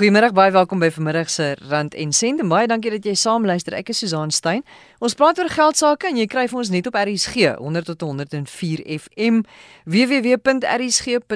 Goeiemôre, 0.00 0.32
baie 0.32 0.48
welkom 0.48 0.80
by 0.80 0.88
vanmiddag 0.88 1.28
se 1.28 1.50
Rand 1.68 1.92
en 1.94 2.12
Sent. 2.16 2.40
En 2.40 2.48
baie 2.48 2.64
dankie 2.64 2.88
dat 2.88 3.04
jy 3.04 3.12
saam 3.20 3.44
luister. 3.44 3.74
Ek 3.76 3.90
is 3.92 3.98
Susan 4.00 4.30
Stein. 4.32 4.62
Ons 5.04 5.12
praat 5.12 5.36
oor 5.36 5.50
geld 5.52 5.76
sake 5.76 6.08
en 6.08 6.16
jy 6.16 6.24
kry 6.24 6.48
vir 6.48 6.56
ons 6.62 6.70
net 6.72 6.86
op 6.88 6.96
RSG 6.96 7.60
100 7.60 7.84
tot 7.90 8.00
104 8.08 8.80
FM 8.94 9.44
www.rsg.co.za 9.84 11.26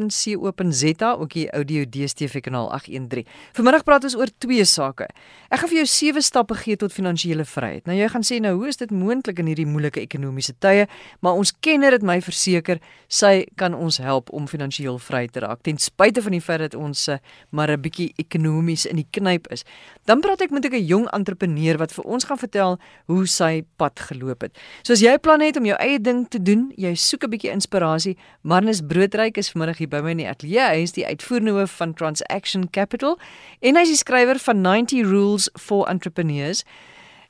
ook 1.20 1.32
die 1.36 1.44
audio 1.52 1.84
DStv 1.84 2.40
kanaal 2.46 2.72
813. 2.72 3.28
Vanmiddag 3.58 3.84
praat 3.84 4.08
ons 4.08 4.16
oor 4.16 4.32
twee 4.40 4.64
sake. 4.64 5.12
Ek 5.52 5.60
gaan 5.60 5.68
vir 5.74 5.82
jou 5.82 5.88
sewe 5.92 6.24
stappe 6.24 6.56
gee 6.62 6.80
tot 6.80 6.88
finansiële 6.96 7.44
vryheid. 7.44 7.84
Nou 7.84 7.96
jy 8.00 8.08
gaan 8.16 8.24
sê 8.24 8.40
nou 8.40 8.56
hoe 8.62 8.72
is 8.72 8.80
dit 8.80 8.88
moontlik 8.88 9.44
in 9.44 9.52
hierdie 9.52 9.68
moeilike 9.68 10.00
ekonomiese 10.00 10.56
tye? 10.64 10.88
Maar 11.20 11.36
ons 11.36 11.52
kenner 11.60 11.92
het 11.98 12.00
my 12.00 12.16
verseker 12.24 12.80
sy 13.12 13.44
kan 13.60 13.76
ons 13.76 14.00
help 14.00 14.32
om 14.32 14.48
finansiëel 14.48 14.96
vry 15.04 15.28
te 15.28 15.44
raak 15.44 15.60
ten 15.68 15.76
spyte 15.76 16.24
van 16.24 16.32
die 16.32 16.40
feit 16.40 16.64
dat 16.64 16.74
ons 16.80 17.08
uh, 17.12 17.20
maar 17.52 17.68
'n 17.68 17.80
bietjie 17.84 18.14
ekonomies 18.54 18.86
in 18.86 18.96
die 18.96 19.06
knyp 19.10 19.48
is. 19.52 19.64
Dan 20.06 20.20
praat 20.20 20.42
ek 20.42 20.50
met 20.50 20.64
'n 20.64 20.86
jong 20.86 21.08
entrepreneur 21.12 21.78
wat 21.78 21.92
vir 21.92 22.04
ons 22.04 22.24
gaan 22.24 22.38
vertel 22.38 22.78
hoe 23.06 23.26
sy 23.26 23.64
pad 23.76 23.98
geloop 23.98 24.42
het. 24.42 24.56
So 24.82 24.92
as 24.92 25.00
jy 25.00 25.18
planne 25.18 25.46
het 25.46 25.56
om 25.56 25.64
jou 25.64 25.76
eie 25.78 25.98
ding 25.98 26.28
te 26.28 26.38
doen, 26.38 26.72
jy 26.76 26.94
soek 26.94 27.24
'n 27.24 27.30
bietjie 27.30 27.50
inspirasie, 27.50 28.16
Marnus 28.42 28.80
Broodryk 28.80 29.36
is 29.38 29.50
vanmiddag 29.50 29.78
hier 29.78 29.88
by 29.88 30.00
my 30.00 30.10
in 30.10 30.18
die 30.18 30.28
ateljee. 30.28 30.68
Hy 30.68 30.82
is 30.82 30.92
die 30.92 31.06
uitvoerende 31.06 31.52
hoof 31.52 31.76
van 31.76 31.94
Transaction 31.94 32.70
Capital 32.70 33.18
en 33.60 33.76
hy 33.76 33.82
is 33.82 33.98
skrywer 33.98 34.38
van 34.38 34.60
90 34.60 35.02
Rules 35.02 35.50
for 35.58 35.88
Entrepreneurs. 35.88 36.64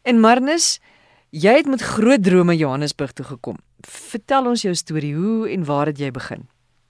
En 0.05 0.20
Marnus, 0.20 0.80
jy 1.30 1.56
het 1.56 1.66
met 1.66 1.80
groot 1.80 2.22
drome 2.22 2.56
Johannesburg 2.56 3.12
toe 3.12 3.25
gekom. 3.25 3.56
Vertel 3.80 4.47
ons 4.47 4.62
jou 4.62 4.75
storie, 4.75 5.14
hoe 5.14 5.48
en 5.50 5.64
waar 5.64 5.86
het 5.86 5.98
jy 5.98 6.11
begin? 6.11 6.48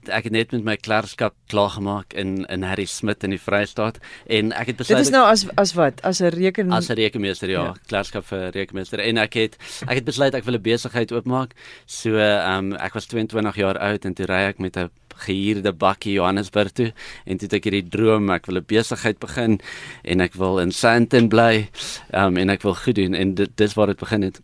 Ek 0.09 0.29
het 0.29 0.33
net 0.33 0.53
met 0.53 0.65
my 0.65 0.77
klerskap 0.77 1.35
klaar 1.53 1.71
gemaak 1.77 2.15
in 2.15 2.45
in 2.53 2.63
Harry 2.63 2.87
Smit 2.91 3.25
in 3.25 3.31
die 3.31 3.41
Vrystaat 3.41 3.99
en 4.27 4.53
ek 4.53 4.73
het 4.73 4.77
besluit 4.77 4.99
Dit 4.99 5.07
is 5.07 5.13
nou 5.15 5.25
as 5.27 5.47
as 5.61 5.75
wat? 5.75 6.03
As 6.03 6.21
'n 6.21 6.33
reken 6.35 6.73
as 6.73 6.91
'n 6.91 6.99
rekenmeester 6.99 7.51
ja, 7.51 7.65
ja. 7.65 7.75
klerskap 7.87 8.27
vir 8.27 8.51
rekenmeester 8.51 9.01
en 9.01 9.19
ek 9.19 9.35
het 9.35 9.57
ek 9.89 9.97
het 10.03 10.05
besluit 10.05 10.35
ek 10.35 10.45
wil 10.45 10.55
'n 10.55 10.63
besigheid 10.63 11.13
oopmaak. 11.13 11.55
So 11.87 12.17
ehm 12.17 12.73
um, 12.73 12.77
ek 12.77 12.95
was 12.95 13.07
22 13.07 13.57
jaar 13.57 13.79
oud 13.79 14.05
en 14.05 14.15
toe 14.15 14.27
ry 14.27 14.49
ek 14.49 14.59
met 14.59 14.77
'n 14.77 14.91
gehuurde 15.15 15.73
bakkie 15.73 16.13
Johannesburg 16.13 16.73
toe 16.73 16.93
en 17.25 17.39
toe 17.39 17.47
het 17.47 17.53
ek 17.53 17.65
hierdie 17.65 17.89
droom 17.89 18.31
ek 18.31 18.47
wil 18.47 18.59
'n 18.59 18.67
besigheid 18.67 19.19
begin 19.19 19.61
en 20.03 20.21
ek 20.21 20.35
wil 20.35 20.59
in 20.59 20.73
Sandton 20.73 21.29
bly 21.29 21.69
ehm 22.11 22.27
um, 22.27 22.37
en 22.37 22.51
ek 22.51 22.63
wil 22.63 22.75
goed 22.75 22.95
doen 22.95 23.15
en 23.15 23.35
dit 23.35 23.51
dis 23.57 23.75
waar 23.75 23.87
dit 23.87 23.99
begin 23.99 24.23
het. 24.23 24.41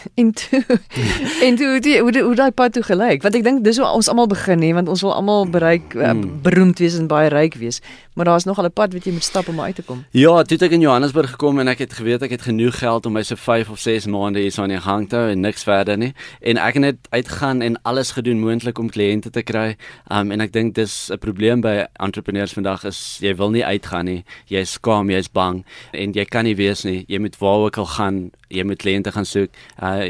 En 0.20 0.32
toe 0.32 0.64
en 1.46 1.56
toe 1.56 1.80
die, 1.80 1.98
hoe 2.00 2.18
hoe 2.20 2.34
daai 2.34 2.50
pad 2.50 2.72
toe 2.72 2.82
gelyk? 2.82 3.22
Want 3.22 3.34
ek 3.34 3.44
dink 3.44 3.64
dis 3.64 3.78
hoe 3.80 3.86
ons 3.86 4.08
almal 4.08 4.28
begin 4.30 4.62
hè, 4.62 4.72
want 4.76 4.88
ons 4.88 5.02
wil 5.04 5.14
almal 5.14 5.48
bereik 5.50 5.94
uh, 5.94 6.14
beroemd 6.42 6.78
wees 6.78 6.96
en 6.98 7.08
baie 7.10 7.28
ryk 7.32 7.54
wees. 7.60 7.80
Maar 8.14 8.24
daar's 8.24 8.44
nog 8.44 8.58
al 8.58 8.68
'n 8.68 8.72
pad 8.72 8.92
wat 8.92 9.04
jy 9.04 9.12
moet 9.12 9.24
stap 9.24 9.48
om 9.48 9.60
uit 9.60 9.74
te 9.74 9.82
kom. 9.82 10.04
Ja, 10.10 10.42
toe 10.42 10.58
ek 10.58 10.70
in 10.70 10.80
Johannesburg 10.80 11.30
gekom 11.30 11.58
en 11.58 11.68
ek 11.68 11.78
het 11.78 11.92
geweet 11.92 12.22
ek 12.22 12.30
het 12.30 12.42
genoeg 12.42 12.78
geld 12.78 13.06
om 13.06 13.12
my 13.12 13.22
so 13.22 13.34
5 13.36 13.70
of 13.70 13.78
6 13.78 14.06
maande 14.06 14.40
hier 14.40 14.52
so 14.52 14.62
aan 14.62 14.68
die 14.68 14.80
gang 14.80 15.08
te 15.08 15.16
hou 15.16 15.30
en 15.30 15.40
niks 15.40 15.62
verder 15.62 15.96
nie. 15.96 16.12
En 16.40 16.56
ek 16.56 16.74
het 16.74 16.82
net 16.82 16.96
uitgaan 17.10 17.62
en 17.62 17.82
alles 17.82 18.10
gedoen 18.10 18.40
moontlik 18.40 18.78
om 18.78 18.90
kliënte 18.90 19.30
te 19.30 19.42
kry. 19.42 19.76
Um 20.10 20.30
en 20.30 20.40
ek 20.40 20.52
dink 20.52 20.74
dis 20.74 21.10
'n 21.10 21.18
probleem 21.18 21.60
by 21.60 21.86
entrepreneurs 21.92 22.52
vandag 22.52 22.84
is 22.84 23.18
jy 23.20 23.34
wil 23.36 23.50
nie 23.50 23.64
uitgaan 23.64 24.04
nie. 24.04 24.24
Jy 24.46 24.58
is 24.58 24.72
skaam, 24.72 25.10
jy 25.10 25.18
is 25.18 25.32
bang 25.32 25.64
en 25.92 26.12
jy 26.12 26.24
kan 26.24 26.44
nie 26.44 26.56
wees 26.56 26.84
nie. 26.84 27.04
Jy 27.08 27.18
moet 27.18 27.38
waar 27.38 27.58
ook 27.58 27.76
al 27.76 27.86
gaan, 27.86 28.30
jy 28.50 28.66
moet 28.66 28.82
kliënte 28.82 29.12
gaan 29.14 29.28
soek. 29.28 29.54
Uh 29.78 30.04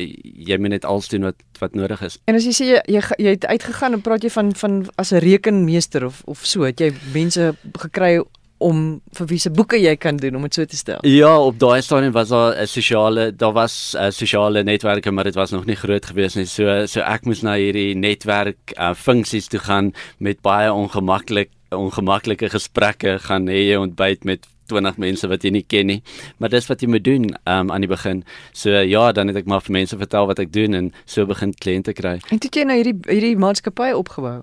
jy 0.51 0.59
moet 0.59 0.75
net 0.77 0.89
alles 0.89 1.09
doen 1.13 1.29
wat 1.29 1.39
wat 1.61 1.77
nodig 1.77 2.03
is. 2.07 2.19
En 2.31 2.39
as 2.39 2.49
jy 2.49 2.55
sê 2.57 2.69
jy 2.73 2.83
jy, 2.89 3.05
jy 3.19 3.37
het 3.37 3.47
uitgegaan 3.47 3.99
en 3.99 4.05
praat 4.05 4.25
jy 4.25 4.33
van 4.35 4.55
van 4.57 4.83
as 4.97 5.13
'n 5.13 5.23
rekenmeester 5.25 6.05
of 6.07 6.23
of 6.27 6.45
so, 6.47 6.63
het 6.63 6.81
jy 6.81 6.93
mense 7.15 7.55
gekry 7.79 8.21
om 8.61 9.01
vir 9.17 9.27
wie 9.27 9.39
se 9.41 9.51
boeke 9.51 9.79
jy 9.81 9.95
kan 9.97 10.19
doen 10.21 10.37
om 10.37 10.43
dit 10.43 10.55
so 10.55 10.65
te 10.69 10.77
stel. 10.77 11.01
Ja, 11.09 11.33
op 11.41 11.59
daai 11.59 11.81
stadium 11.83 12.13
was 12.13 12.29
daar 12.29 12.57
'n 12.57 12.67
sosiale, 12.67 13.33
daar 13.33 13.53
was 13.53 13.97
'n 13.97 14.13
sosiale 14.13 14.63
netwerke, 14.63 15.11
maar 15.11 15.25
dit 15.25 15.35
was 15.35 15.51
nog 15.51 15.65
nie 15.65 15.77
groot 15.77 16.07
gewees 16.07 16.35
nie. 16.35 16.47
So 16.47 16.87
so 16.87 17.01
ek 17.01 17.25
moes 17.25 17.43
na 17.43 17.55
hierdie 17.55 17.95
netwerk 17.95 18.73
uh, 18.77 18.95
funksies 18.95 19.49
toe 19.49 19.61
gaan 19.61 19.93
met 20.19 20.43
baie 20.43 20.73
ongemaklik 20.73 21.51
ongemaklike 21.71 22.51
gesprekke 22.51 23.19
gaan 23.19 23.47
hê 23.47 23.71
jy 23.71 23.77
ontbyt 23.77 24.25
met 24.25 24.47
20 24.71 25.01
mense 25.03 25.31
wat 25.31 25.45
jy 25.45 25.53
nie 25.59 25.65
ken 25.67 25.91
nie. 25.91 25.99
Maar 26.39 26.55
dis 26.55 26.71
wat 26.71 26.83
jy 26.83 26.91
moet 26.93 27.05
doen 27.07 27.29
um, 27.45 27.75
aan 27.75 27.85
die 27.85 27.91
begin. 27.91 28.25
So 28.57 28.71
ja, 28.87 29.11
dan 29.17 29.33
het 29.33 29.43
ek 29.43 29.51
maar 29.51 29.65
vir 29.67 29.77
mense 29.81 29.99
vertel 29.99 30.31
wat 30.31 30.41
ek 30.43 30.55
doen 30.55 30.79
en 30.79 30.95
so 31.05 31.27
begin 31.29 31.55
kliënte 31.57 31.97
kry. 31.97 32.19
En 32.31 32.41
toe 32.41 32.53
jy 32.55 32.67
nou 32.69 32.79
hierdie 32.81 32.97
hierdie 33.11 33.37
maatskappy 33.41 33.93
opgebou. 33.99 34.41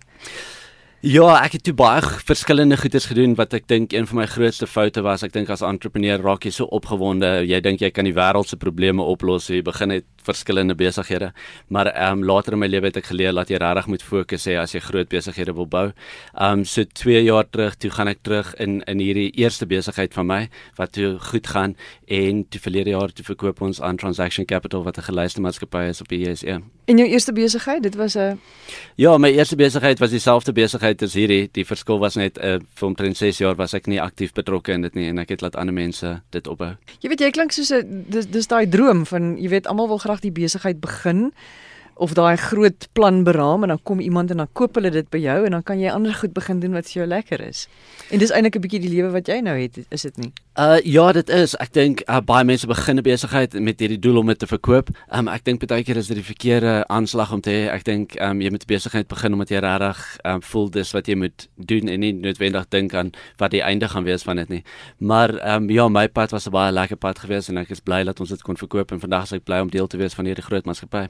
Ja, 1.05 1.27
ek 1.45 1.53
het 1.59 1.63
toe 1.63 1.75
baie 1.77 2.01
verskillende 2.25 2.75
goeders 2.81 3.05
gedoen 3.05 3.35
wat 3.37 3.51
ek 3.53 3.67
dink 3.69 3.93
een 3.93 4.07
van 4.09 4.17
my 4.17 4.25
grootste 4.25 4.65
foute 4.65 5.03
was. 5.05 5.21
Ek 5.21 5.31
dink 5.35 5.51
as 5.53 5.61
entrepreneur 5.61 6.17
raak 6.25 6.47
jy 6.47 6.51
so 6.55 6.65
opgewonde, 6.73 7.29
jy 7.45 7.59
dink 7.61 7.83
jy 7.85 7.91
kan 7.93 8.09
die 8.09 8.15
wêreld 8.17 8.49
se 8.49 8.57
probleme 8.57 9.05
oplos, 9.05 9.51
jy 9.53 9.61
begin 9.61 9.93
net 9.93 10.16
verskillende 10.27 10.75
besighede. 10.75 11.31
Maar 11.73 11.91
ehm 11.93 12.19
um, 12.19 12.25
later 12.27 12.53
in 12.53 12.59
my 12.59 12.69
lewe 12.69 12.91
het 12.91 12.99
ek 13.01 13.09
geleer 13.11 13.33
dat 13.35 13.49
jy 13.49 13.59
regtig 13.61 13.87
moet 13.87 14.03
fokus 14.03 14.47
hê 14.47 14.57
as 14.59 14.75
jy 14.75 14.81
groot 14.83 15.09
besighede 15.09 15.55
wil 15.57 15.67
bou. 15.67 15.87
Ehm 16.35 16.59
um, 16.59 16.65
so 16.65 16.83
2 16.83 17.23
jaar 17.23 17.47
terug, 17.49 17.75
toe 17.75 17.91
gaan 17.91 18.11
ek 18.13 18.23
terug 18.23 18.53
in 18.63 18.81
in 18.87 18.99
hierdie 19.03 19.29
eerste 19.39 19.65
besigheid 19.65 20.13
van 20.13 20.27
my 20.27 20.41
wat 20.77 20.93
toe 20.97 21.17
goed 21.31 21.47
gaan 21.47 21.75
en 22.07 22.45
toe 22.49 22.61
verlede 22.61 22.95
jaar 22.95 23.13
toe 23.13 23.25
verkoop 23.25 23.61
ons 23.61 23.81
aan 23.81 23.97
Transaction 23.97 24.45
Capital 24.45 24.83
wat 24.83 24.97
'n 24.97 25.07
gelyste 25.09 25.41
maatskappy 25.41 25.87
is 25.89 26.01
op 26.01 26.07
die 26.07 26.19
JSE. 26.19 26.61
En 26.87 26.97
jou 26.97 27.07
eerste 27.09 27.33
besigheid, 27.33 27.83
dit 27.83 27.95
was 27.95 28.15
'n 28.15 28.39
Ja, 28.95 29.17
my 29.17 29.29
eerste 29.29 29.55
besigheid 29.55 29.99
was 29.99 30.09
dieselfde 30.09 30.53
besigheid 30.53 31.01
as 31.01 31.13
hierdie. 31.13 31.49
Die 31.51 31.65
verskil 31.65 31.99
was 31.99 32.15
net 32.15 32.37
uh, 32.37 32.57
vir 32.75 32.87
omtrent 32.87 33.17
6 33.17 33.37
jaar 33.37 33.55
was 33.55 33.73
ek 33.73 33.87
nie 33.87 34.01
aktief 34.01 34.33
betrokke 34.33 34.71
in 34.73 34.81
dit 34.81 34.95
nie 34.95 35.07
en 35.11 35.19
ek 35.19 35.29
het 35.29 35.41
laat 35.41 35.55
ander 35.55 35.73
mense 35.73 36.21
dit 36.31 36.47
opbou. 36.47 36.71
Jy 37.03 37.09
weet 37.09 37.19
jy 37.19 37.31
klink 37.31 37.51
soos 37.51 37.71
'n 37.71 38.05
dis 38.09 38.25
dis 38.25 38.47
daai 38.47 38.65
droom 38.69 39.05
van 39.05 39.37
jy 39.37 39.49
weet 39.49 39.67
almal 39.67 39.87
wil 39.87 39.97
graag 39.97 40.16
die 40.19 40.31
besigheid 40.31 40.81
begin 40.81 41.33
of 41.97 42.13
daai 42.13 42.37
groot 42.37 42.87
plan 42.93 43.23
beraam 43.23 43.63
en 43.63 43.69
dan 43.69 43.79
kom 43.83 43.99
iemand 43.99 44.31
en 44.31 44.37
dan 44.37 44.49
koop 44.53 44.75
hulle 44.75 44.91
dit 44.91 45.09
by 45.09 45.17
jou 45.17 45.45
en 45.45 45.51
dan 45.51 45.63
kan 45.63 45.79
jy 45.79 45.89
ander 45.89 46.13
goed 46.13 46.33
begin 46.33 46.59
doen 46.59 46.73
wat 46.77 46.85
vir 46.85 47.01
jou 47.01 47.07
lekker 47.07 47.41
is. 47.41 47.67
En 48.11 48.19
dis 48.19 48.31
eintlik 48.31 48.55
'n 48.55 48.61
bietjie 48.61 48.79
die 48.79 48.93
lewe 48.95 49.11
wat 49.11 49.27
jy 49.27 49.41
nou 49.41 49.57
het, 49.57 49.77
is 49.89 50.01
dit 50.01 50.17
nie? 50.17 50.31
Uh 50.57 50.79
ja, 50.83 51.11
dit 51.11 51.29
is. 51.29 51.53
Ek 51.61 51.69
dink 51.73 52.01
uh, 52.09 52.17
baie 52.17 52.45
mense 52.45 52.67
begin 52.67 52.97
'n 52.97 53.03
besigheid 53.05 53.53
met 53.53 53.79
hierdie 53.79 53.99
doel 53.99 54.17
om 54.17 54.27
dit 54.27 54.39
te 54.39 54.47
verkoop. 54.47 54.89
Um 55.13 55.27
ek 55.27 55.43
dink 55.45 55.67
baie 55.67 55.83
keer 55.83 55.97
is 55.97 56.07
dit 56.07 56.17
die 56.17 56.25
verkeerde 56.25 56.83
aanslag 56.87 57.31
om 57.31 57.41
te 57.41 57.49
hê. 57.49 57.69
Ek 57.69 57.83
dink 57.85 58.15
um 58.19 58.41
jy 58.41 58.49
moet 58.49 58.65
'n 58.65 58.73
besigheid 58.73 59.07
begin 59.07 59.33
omdat 59.33 59.49
jy 59.49 59.59
regtig 59.59 60.17
um 60.25 60.41
voel 60.41 60.69
dis 60.69 60.91
wat 60.93 61.07
jy 61.07 61.15
moet 61.15 61.47
doen 61.55 61.87
en 61.87 61.99
nie 61.99 62.13
noodwendig 62.13 62.65
dink 62.69 62.93
aan 62.93 63.11
wat 63.37 63.51
die 63.51 63.61
einde 63.61 63.87
gaan 63.87 64.03
wees 64.03 64.23
van 64.23 64.35
dit 64.35 64.49
nie. 64.49 64.63
Maar 64.97 65.55
um 65.55 65.69
ja, 65.69 65.87
my 65.87 66.07
pad 66.07 66.31
was 66.31 66.47
'n 66.47 66.51
baie 66.51 66.71
lekker 66.71 66.97
pad 66.97 67.19
geweest 67.19 67.49
en 67.49 67.57
ek 67.57 67.69
is 67.69 67.79
bly 67.79 68.03
dat 68.03 68.19
ons 68.19 68.29
dit 68.29 68.41
kon 68.41 68.57
verkoop 68.57 68.91
en 68.91 68.99
vandag 68.99 69.23
is 69.23 69.33
ek 69.33 69.43
bly 69.43 69.59
om 69.59 69.69
deel 69.69 69.87
te 69.87 69.97
wees 69.97 70.13
van 70.13 70.25
hierdie 70.25 70.43
groot 70.43 70.65
maatskappy. 70.65 71.07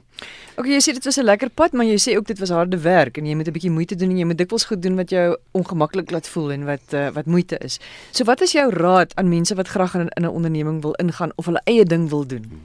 Okay, 0.56 0.77
jy 0.78 0.84
sê 0.86 0.94
dit 0.94 1.04
was 1.04 1.18
'n 1.18 1.24
lekker 1.24 1.50
pad, 1.50 1.72
maar 1.72 1.86
jy 1.86 1.98
sê 1.98 2.16
ook 2.16 2.26
dit 2.26 2.38
was 2.38 2.50
harde 2.50 2.78
werk 2.78 3.18
en 3.18 3.26
jy 3.26 3.34
moet 3.34 3.48
'n 3.48 3.52
bietjie 3.52 3.70
moeite 3.70 3.96
doen 3.96 4.10
en 4.10 4.18
jy 4.18 4.24
moet 4.24 4.38
dikwels 4.38 4.64
goed 4.64 4.82
doen 4.82 4.96
wat 4.96 5.10
jou 5.10 5.36
ongemaklik 5.52 6.10
laat 6.10 6.28
voel 6.28 6.52
en 6.52 6.64
wat 6.64 6.94
uh, 6.94 7.10
wat 7.10 7.26
moeite 7.26 7.58
is. 7.58 7.78
So 8.12 8.24
wat 8.24 8.40
is 8.40 8.52
jou 8.52 8.70
raad 8.70 9.14
aan 9.16 9.28
mense 9.28 9.54
wat 9.54 9.68
graag 9.68 9.94
in 9.94 10.08
in 10.08 10.24
'n 10.24 10.28
onderneming 10.28 10.82
wil 10.82 10.94
ingaan 10.94 11.32
of 11.36 11.46
hulle 11.46 11.60
eie 11.64 11.84
ding 11.84 12.08
wil 12.08 12.26
doen? 12.26 12.62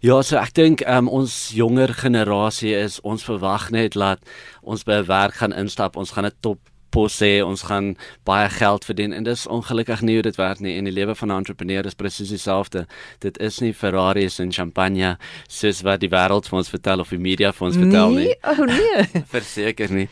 Ja, 0.00 0.22
so 0.22 0.36
ek 0.36 0.54
dink 0.54 0.80
um, 0.86 1.08
ons 1.08 1.50
jonger 1.54 1.94
generasie 1.94 2.74
is 2.74 3.00
ons 3.00 3.24
verwag 3.24 3.70
net 3.70 3.92
dat 3.92 4.18
ons 4.62 4.82
by 4.82 4.92
'n 4.92 5.06
werk 5.06 5.34
gaan 5.34 5.52
instap, 5.52 5.96
ons 5.96 6.10
gaan 6.10 6.26
'n 6.26 6.32
top 6.40 6.58
pos 6.94 7.16
sê 7.18 7.32
ons 7.44 7.66
gaan 7.68 7.94
baie 8.28 8.48
geld 8.54 8.86
verdien 8.86 9.14
en 9.16 9.26
dis 9.26 9.46
ongelukkig 9.50 10.04
nie 10.06 10.18
hoe 10.18 10.26
dit 10.26 10.38
werk 10.38 10.62
nie 10.64 10.76
en 10.78 10.88
die 10.88 10.94
lewe 10.94 11.14
van 11.18 11.32
'n 11.32 11.42
entrepreneur 11.42 11.86
is 11.86 11.98
presies 11.98 12.30
dieselfde. 12.30 12.86
Dit 13.20 13.38
is 13.38 13.60
nie 13.60 13.72
Ferraris 13.72 14.38
en 14.38 14.52
champagne 14.52 15.16
soos 15.48 15.82
wat 15.82 16.00
die 16.00 16.08
wêreld 16.08 16.48
vir 16.48 16.58
ons 16.58 16.70
vertel 16.70 17.00
of 17.00 17.10
die 17.10 17.18
media 17.18 17.52
vir 17.52 17.66
ons 17.66 17.76
vertel 17.76 18.10
nie. 18.10 18.24
Nee, 18.24 18.36
oh 18.42 18.64
nee. 18.64 19.22
Verseker 19.36 19.90
nie. 19.90 20.08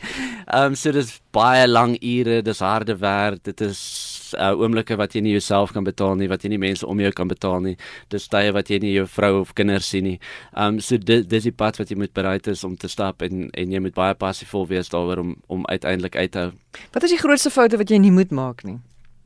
Ehm 0.47 0.73
um, 0.73 0.75
so 0.75 0.91
dis 0.91 1.21
baie 1.31 1.67
lang 1.67 1.97
ure, 2.01 2.41
dis 2.41 2.59
harde 2.59 2.95
werk, 2.99 3.43
dit 3.43 3.61
is 3.61 4.12
uh, 4.35 4.51
oomblikke 4.59 4.97
wat 4.99 5.15
jy 5.15 5.21
nie 5.25 5.35
jouself 5.35 5.73
kan 5.73 5.83
betaal 5.83 6.15
nie, 6.19 6.29
wat 6.31 6.43
jy 6.43 6.53
nie 6.53 6.61
mense 6.61 6.87
om 6.87 6.99
jou 6.99 7.11
kan 7.15 7.27
betaal 7.27 7.59
nie. 7.65 7.75
Dis 8.13 8.27
tye 8.31 8.53
wat 8.55 8.69
jy 8.69 8.79
nie 8.83 8.93
jou 8.93 9.07
vrou 9.07 9.41
of 9.41 9.53
kinders 9.57 9.89
sien 9.89 10.07
nie. 10.07 10.17
Um 10.57 10.79
so 10.79 10.97
dit 10.97 11.27
dis 11.29 11.49
die 11.49 11.55
pad 11.55 11.79
wat 11.81 11.91
jy 11.91 11.97
moet 11.99 12.13
bereid 12.13 12.47
is 12.47 12.63
om 12.63 12.77
te 12.77 12.91
stap 12.91 13.21
en 13.21 13.49
en 13.53 13.75
jy 13.75 13.83
moet 13.83 13.95
baie 13.97 14.15
passievol 14.15 14.67
wees 14.71 14.89
daaroor 14.93 15.23
om 15.23 15.35
om 15.47 15.67
uiteindelik 15.67 16.15
uit 16.15 16.31
te 16.31 16.47
hou. 16.47 16.51
Wat 16.93 17.03
is 17.03 17.13
die 17.15 17.21
grootste 17.21 17.53
foute 17.53 17.77
wat 17.77 17.89
jy 17.89 18.01
nie 18.01 18.11
moet 18.11 18.31
maak 18.31 18.63
nie? 18.63 18.79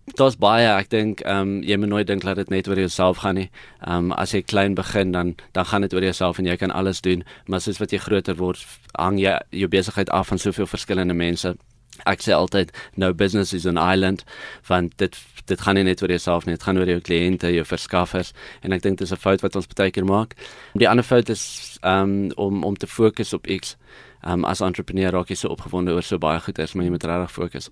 Dit's 0.08 0.38
baie, 0.40 0.68
ek 0.72 0.88
dink 0.90 1.22
ehm 1.26 1.42
um, 1.42 1.50
jy 1.68 1.76
moet 1.78 1.92
nooit 1.92 2.08
dink 2.08 2.24
dat 2.24 2.38
dit 2.40 2.50
net 2.50 2.68
oor 2.72 2.80
jouself 2.80 3.18
gaan 3.24 3.36
nie. 3.36 3.50
Ehm 3.84 4.12
um, 4.12 4.12
as 4.16 4.32
jy 4.32 4.42
klein 4.42 4.76
begin 4.76 5.12
dan 5.12 5.36
dan 5.52 5.66
gaan 5.66 5.84
dit 5.84 5.94
oor 5.94 6.04
jouself 6.04 6.40
en 6.40 6.48
jy 6.48 6.56
kan 6.58 6.72
alles 6.72 7.02
doen, 7.02 7.26
maar 7.48 7.62
soos 7.62 7.80
wat 7.84 7.92
jy 7.92 8.00
groter 8.00 8.38
word, 8.40 8.64
hang 8.96 9.20
jy 9.20 9.36
jou 9.52 9.68
besigheid 9.68 10.10
af 10.10 10.32
van 10.32 10.40
soveel 10.40 10.68
verskillende 10.68 11.14
mense 11.14 11.58
ek 12.06 12.22
sê 12.22 12.34
altyd 12.34 12.72
no 12.96 13.14
business 13.14 13.54
is 13.54 13.66
an 13.66 13.78
island 13.78 14.24
want 14.68 14.98
dit 14.98 15.18
dit 15.48 15.62
gaan 15.62 15.76
nie 15.76 15.84
net 15.84 16.02
oor 16.02 16.12
jouself 16.12 16.46
nie 16.46 16.56
dit 16.56 16.64
gaan 16.64 16.78
oor 16.78 16.90
jou 16.90 17.00
kliënte 17.00 17.54
jou 17.54 17.64
verskaffers 17.66 18.34
en 18.62 18.76
ek 18.76 18.84
dink 18.84 19.00
dis 19.00 19.12
'n 19.12 19.16
fout 19.16 19.42
wat 19.42 19.56
ons 19.56 19.68
baie 19.68 19.92
keer 19.92 20.06
maak. 20.06 20.36
Die 20.76 20.90
ander 20.90 21.04
fout 21.04 21.30
is 21.30 21.78
um, 21.84 22.32
om 22.36 22.64
om 22.64 22.76
te 22.76 22.88
fokus 22.88 23.34
op 23.34 23.48
iets 23.48 23.76
Um 24.24 24.46
as 24.46 24.62
entrepreneur 24.62 25.12
raak 25.12 25.30
jy 25.30 25.36
so 25.36 25.50
opgewonde 25.54 25.94
oor 25.94 26.04
so 26.04 26.18
baie 26.18 26.40
goeders, 26.40 26.74
maar 26.74 26.86
jy 26.86 26.92
moet 26.92 27.04
regtig 27.04 27.32
fokus. 27.32 27.70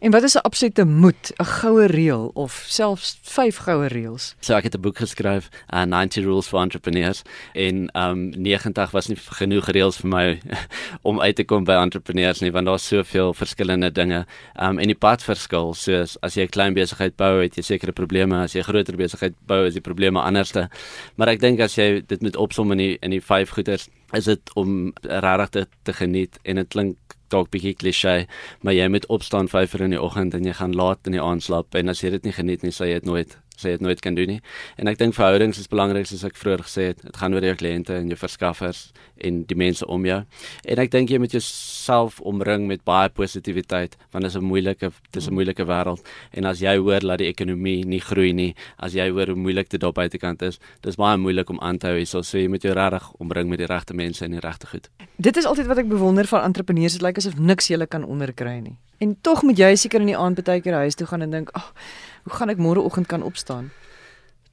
En 0.00 0.10
wat 0.10 0.22
is 0.22 0.34
'n 0.34 0.42
absolute 0.44 0.84
moet, 0.84 1.32
'n 1.38 1.44
goue 1.44 1.86
reël 1.86 2.30
of 2.34 2.64
selfs 2.66 3.18
5 3.22 3.56
goue 3.56 3.88
reëls? 3.88 4.34
So 4.40 4.54
ek 4.54 4.64
het 4.64 4.74
'n 4.74 4.80
boek 4.80 4.96
geskryf, 4.98 5.48
uh, 5.72 5.84
90 5.84 6.24
Rules 6.24 6.46
for 6.46 6.60
Entrepreneurs 6.60 7.22
en 7.54 7.88
um 7.94 8.30
90 8.30 8.90
was 8.90 9.08
nie 9.08 9.16
genoeg 9.16 9.66
reëls 9.68 9.96
vir 9.96 10.08
my 10.08 10.40
om 11.08 11.20
uit 11.20 11.36
te 11.36 11.44
kom 11.44 11.64
by 11.64 11.74
entrepreneurs 11.74 12.40
nie, 12.40 12.52
want 12.52 12.66
daar's 12.66 12.86
soveel 12.86 13.34
verskillende 13.34 13.92
dinge. 13.92 14.26
Um 14.60 14.78
en 14.78 14.86
die 14.86 14.98
pad 14.98 15.22
verskil, 15.22 15.74
soos 15.74 16.16
as 16.22 16.34
jy 16.34 16.42
'n 16.42 16.48
klein 16.48 16.74
besigheid 16.74 17.16
bou, 17.16 17.42
het 17.42 17.56
jy 17.56 17.62
sekere 17.62 17.92
probleme, 17.92 18.42
as 18.42 18.52
jy 18.52 18.60
'n 18.60 18.64
groter 18.64 18.96
besigheid 18.96 19.34
bou, 19.46 19.66
is 19.66 19.74
die 19.74 19.80
probleme 19.80 20.20
anderste. 20.20 20.68
Maar 21.16 21.28
ek 21.28 21.40
dink 21.40 21.60
as 21.60 21.76
jy 21.76 22.02
dit 22.06 22.22
moet 22.22 22.36
opsom 22.36 22.72
in 22.72 22.78
die 22.78 22.98
in 23.02 23.10
die 23.10 23.20
5 23.20 23.50
goeders 23.50 23.88
is 24.16 24.28
dit 24.30 24.54
om 24.54 24.92
regtig 25.02 25.50
te, 25.50 25.66
te 25.82 25.92
geniet 25.92 26.38
en 26.42 26.60
dit 26.62 26.68
klink 26.68 27.16
dalk 27.32 27.50
bietjie 27.50 27.74
klise, 27.74 28.14
maar 28.62 28.76
jy 28.76 28.86
moet 28.92 29.06
opstaan 29.12 29.48
5:00 29.48 29.86
in 29.88 29.96
die 29.96 30.02
oggend 30.02 30.34
en 30.34 30.44
jy 30.44 30.52
gaan 30.52 30.74
laat 30.76 31.06
in 31.06 31.16
die 31.16 31.22
aand 31.22 31.42
slaap 31.42 31.74
en 31.74 31.88
as 31.88 32.02
jy 32.02 32.10
dit 32.10 32.24
nie 32.24 32.36
geniet 32.36 32.62
nie, 32.62 32.72
sal 32.72 32.86
jy 32.86 33.00
dit 33.00 33.10
nooit 33.10 33.38
sê 33.56 33.74
dit 33.74 33.80
nooit 33.80 34.00
kan 34.00 34.14
doen 34.14 34.26
nie. 34.26 34.40
En 34.76 34.90
ek 34.90 34.98
dink 34.98 35.14
verhoudings 35.14 35.58
is 35.58 35.70
belangrik 35.70 36.06
soos 36.06 36.24
ek 36.26 36.36
vroeër 36.38 36.64
gesê 36.66 36.86
het. 36.90 37.02
Dit 37.02 37.16
gaan 37.16 37.34
oor 37.34 37.44
jou 37.44 37.54
kliënte 37.54 37.94
en 37.94 38.10
jou 38.10 38.18
verskaffers 38.18 38.92
en 39.22 39.42
die 39.48 39.58
mense 39.58 39.86
om 39.86 40.06
jou. 40.06 40.20
En 40.64 40.82
ek 40.82 40.90
dink 40.90 41.10
jy 41.10 41.20
moet 41.22 41.34
jouself 41.36 42.20
omring 42.20 42.66
met 42.70 42.84
baie 42.84 43.08
positiwiteit 43.14 43.96
want 44.10 44.24
dit 44.24 44.32
is 44.32 44.36
'n 44.36 44.44
moeilike 44.44 44.90
dis 45.12 45.28
'n 45.28 45.34
moeilike 45.34 45.64
wêreld 45.64 46.02
en 46.32 46.44
as 46.44 46.60
jy 46.60 46.76
hoor 46.76 47.00
dat 47.00 47.18
die 47.18 47.28
ekonomie 47.28 47.84
nie 47.84 48.00
groei 48.00 48.32
nie, 48.32 48.54
as 48.78 48.92
jy 48.94 49.10
hoor 49.10 49.26
hoe 49.26 49.36
moeilik 49.36 49.68
dit 49.68 49.80
daar 49.80 49.92
buitekant 49.92 50.42
is, 50.42 50.58
dis 50.82 50.96
baie 50.96 51.16
moeilik 51.16 51.50
om 51.50 51.60
aan 51.60 51.78
te 51.78 51.86
hou 51.86 51.96
hierso. 51.96 52.22
So 52.22 52.38
jy 52.38 52.48
moet 52.48 52.62
jou 52.62 52.74
regtig 52.74 53.12
omring 53.18 53.48
met 53.48 53.58
die 53.58 53.66
regte 53.66 53.94
mense 53.94 54.24
en 54.24 54.30
die 54.30 54.40
regte 54.40 54.66
goed. 54.66 54.88
Dit 55.16 55.36
is 55.36 55.44
altyd 55.44 55.66
wat 55.66 55.78
ek 55.78 55.88
bewonder 55.88 56.26
van 56.26 56.42
entrepreneurs. 56.42 56.92
Dit 56.92 57.02
lyk 57.02 57.16
asof 57.16 57.38
niks 57.38 57.68
julle 57.68 57.86
kan 57.86 58.04
onderkry 58.04 58.58
nie. 58.60 58.76
En 58.98 59.16
tog 59.20 59.42
moet 59.42 59.58
jy 59.58 59.74
seker 59.76 60.00
in 60.00 60.06
die 60.06 60.16
aand 60.16 60.44
baie 60.44 60.60
keer 60.60 60.74
huis 60.84 60.94
toe 60.94 61.06
gaan 61.06 61.22
en 61.22 61.30
dink, 61.30 61.50
"Ag, 61.52 61.72
oh, 61.74 61.80
hoe 62.24 62.34
gaan 62.34 62.50
ek 62.50 62.58
môreoggend 62.58 63.06
kan 63.08 63.22
opstaan?" 63.22 63.70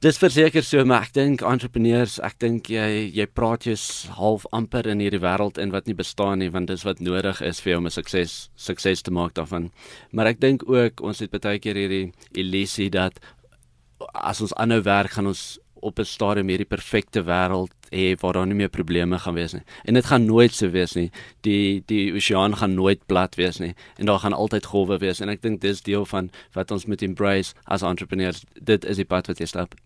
Dis 0.02 0.18
verseker 0.18 0.64
so, 0.66 0.82
maar 0.82 1.04
ek 1.06 1.12
dink 1.14 1.42
entrepreneurs, 1.46 2.16
ek 2.26 2.40
dink 2.42 2.66
jy 2.66 3.06
jy 3.14 3.26
praat 3.30 3.68
jy's 3.68 4.08
half 4.16 4.42
amper 4.50 4.88
in 4.90 4.98
hierdie 4.98 5.20
wêreld 5.22 5.60
in 5.62 5.70
wat 5.70 5.86
nie 5.86 5.94
bestaan 5.94 6.42
nie, 6.42 6.48
want 6.50 6.72
dis 6.72 6.82
wat 6.82 6.98
nodig 6.98 7.38
is 7.46 7.60
vir 7.62 7.70
jou 7.70 7.78
om 7.78 7.86
'n 7.86 7.94
sukses 7.94 8.50
sukses 8.56 9.02
te 9.02 9.12
maak 9.14 9.34
daarvan. 9.34 9.70
Maar 10.10 10.26
ek 10.34 10.40
dink 10.40 10.66
ook 10.66 11.00
ons 11.00 11.20
het 11.20 11.30
baie 11.30 11.58
keer 11.58 11.78
hierdie 11.78 12.12
illusie 12.34 12.90
dat 12.90 13.20
as 14.12 14.40
ons 14.40 14.54
aanhou 14.54 14.82
werk, 14.82 15.12
gaan 15.12 15.28
ons 15.28 15.58
op 15.80 16.00
'n 16.00 16.04
stadium 16.04 16.48
hierdie 16.48 16.66
perfekte 16.66 17.22
wêreld 17.22 17.70
hê 17.92 18.14
waar 18.20 18.32
daar 18.38 18.46
nie 18.46 18.56
meer 18.58 18.72
probleme 18.72 19.18
gaan 19.18 19.34
wees 19.34 19.52
nie. 19.52 19.62
En 19.84 19.94
dit 19.94 20.06
gaan 20.06 20.24
nooit 20.24 20.54
so 20.54 20.70
wees 20.72 20.96
nie. 20.98 21.10
Die 21.46 21.82
die 21.86 22.12
oseaan 22.16 22.56
gaan 22.56 22.74
nooit 22.74 23.06
plat 23.06 23.36
wees 23.40 23.60
nie 23.60 23.74
en 23.98 24.06
daar 24.06 24.22
gaan 24.24 24.32
altyd 24.32 24.66
golwe 24.72 24.98
wees 24.98 25.20
en 25.20 25.28
ek 25.28 25.42
dink 25.42 25.60
dis 25.60 25.82
deel 25.82 26.06
van 26.08 26.30
wat 26.56 26.70
ons 26.70 26.86
moet 26.86 27.02
embrace 27.02 27.54
as 27.64 27.82
entrepreneurs. 27.82 28.42
Dit 28.60 28.84
is 28.84 28.96
die 28.96 29.08
pad 29.08 29.28
wat 29.30 29.40
jy 29.40 29.46
stap. 29.46 29.76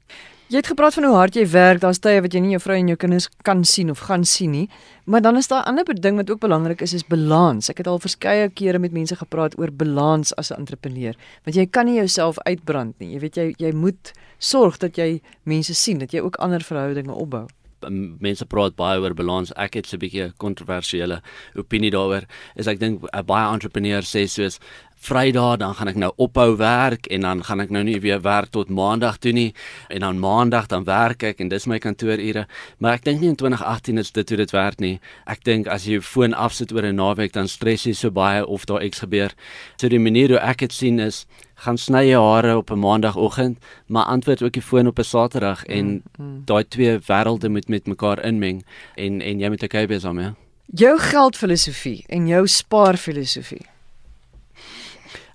Jy 0.47 0.61
het 0.61 0.69
gepraat 0.71 0.95
van 0.95 1.05
hoe 1.09 1.17
hard 1.19 1.35
jy 1.35 1.43
werk. 1.51 1.81
Daar's 1.83 1.99
tye 1.99 2.21
wat 2.23 2.35
jy 2.35 2.39
nie 2.45 2.53
jou 2.53 2.61
vrou 2.63 2.77
en 2.79 2.91
jou 2.93 2.97
kinders 3.03 3.27
kan 3.43 3.65
sien 3.67 3.91
of 3.91 4.05
gaan 4.07 4.23
sien 4.23 4.53
nie. 4.55 4.69
Maar 5.11 5.25
dan 5.25 5.37
is 5.37 5.49
daar 5.51 5.65
'n 5.67 5.75
ander 5.75 6.01
ding 6.01 6.17
wat 6.17 6.31
ook 6.31 6.39
belangrik 6.41 6.81
is, 6.81 6.93
is 6.95 7.03
balans. 7.03 7.69
Ek 7.69 7.79
het 7.79 7.87
al 7.87 7.99
verskeie 7.99 8.49
kere 8.55 8.79
met 8.79 8.93
mense 8.93 9.17
gepraat 9.17 9.59
oor 9.59 9.73
balans 9.73 10.35
as 10.37 10.51
'n 10.53 10.59
entrepreneur. 10.59 11.15
Want 11.45 11.57
jy 11.57 11.67
kan 11.67 11.87
nie 11.87 11.97
jouself 11.97 12.39
uitbrand 12.39 12.95
nie. 12.99 13.13
Jy 13.13 13.19
weet 13.19 13.35
jy 13.37 13.55
jy 13.59 13.73
moet 13.73 14.13
sorg 14.39 14.79
dat 14.79 14.97
jy 14.97 15.21
mense 15.43 15.75
sien, 15.75 15.99
dat 15.99 16.13
jy 16.13 16.21
ook 16.21 16.37
ander 16.37 16.63
verhoudinge 16.63 17.13
opbou 17.13 17.47
mense 17.91 18.45
praat 18.47 18.77
baie 18.77 19.01
oor 19.01 19.15
balans. 19.15 19.53
Ek 19.57 19.75
het 19.75 19.87
so 19.87 19.97
'n 19.97 20.01
bietjie 20.01 20.33
kontroversiële 20.37 21.23
opinie 21.57 21.91
daaroor. 21.91 22.25
Is 22.57 22.67
ek 22.67 22.79
dink 22.79 23.03
'n 23.03 23.25
baie 23.25 23.53
entrepreneur 23.53 24.03
sê 24.03 24.29
soos 24.29 24.59
Vrydag 24.97 25.59
dan 25.61 25.75
gaan 25.75 25.89
ek 25.89 25.99
nou 26.01 26.09
ophou 26.17 26.57
werk 26.57 27.07
en 27.13 27.21
dan 27.21 27.43
gaan 27.45 27.61
ek 27.61 27.71
nou 27.71 27.83
nie 27.85 27.99
weer 28.01 28.21
werk 28.25 28.49
tot 28.51 28.71
Maandag 28.73 29.19
toe 29.21 29.33
nie 29.33 29.53
en 29.93 30.01
dan 30.01 30.19
Maandag 30.19 30.67
dan 30.73 30.87
werk 30.89 31.23
ek 31.23 31.41
en 31.41 31.51
dis 31.53 31.67
my 31.69 31.79
kantoorure. 31.79 32.47
Maar 32.81 32.97
ek 32.97 33.05
dink 33.05 33.21
nie 33.21 33.29
in 33.29 33.37
2018 33.37 34.01
is 34.01 34.11
dit 34.11 34.29
hoe 34.29 34.39
dit 34.41 34.55
werk 34.57 34.81
nie. 34.81 34.97
Ek 35.29 35.45
dink 35.45 35.69
as 35.69 35.85
jy 35.85 35.99
jou 35.99 36.03
foon 36.03 36.35
afsit 36.35 36.73
oor 36.73 36.83
'n 36.83 36.97
naweek 36.97 37.33
dan 37.33 37.49
stres 37.49 37.85
jy 37.85 37.93
so 37.93 38.11
baie 38.11 38.47
of 38.47 38.65
daar 38.65 38.83
iets 38.83 39.05
gebeur. 39.05 39.31
So 39.77 39.89
die 39.89 40.01
manier 40.01 40.29
hoe 40.29 40.41
ek 40.41 40.59
dit 40.59 40.73
sien 40.73 40.99
is 40.99 41.27
gaan 41.57 41.79
sny 41.79 42.05
jou 42.11 42.23
hare 42.33 42.57
op 42.57 42.71
'n 42.71 42.79
maandagooggend, 42.79 43.59
maar 43.87 44.05
antwoord 44.05 44.43
ook 44.43 44.53
die 44.53 44.63
foon 44.63 44.87
op 44.87 44.99
'n 44.99 45.05
Saterdag 45.05 45.65
en 45.65 45.87
mm, 45.87 46.03
mm. 46.19 46.43
daai 46.45 46.69
twee 46.69 46.99
wêrelde 46.99 47.49
moet 47.49 47.69
met 47.69 47.87
mekaar 47.87 48.25
inmeng 48.25 48.65
en 48.95 49.21
en 49.21 49.39
jy 49.39 49.49
moet 49.49 49.63
okay 49.63 49.87
wees 49.87 50.03
daarmee. 50.03 50.35
Jou 50.67 50.99
geldfilosofie 50.99 52.05
en 52.07 52.27
jou 52.27 52.47
spaarfilosofie. 52.47 53.67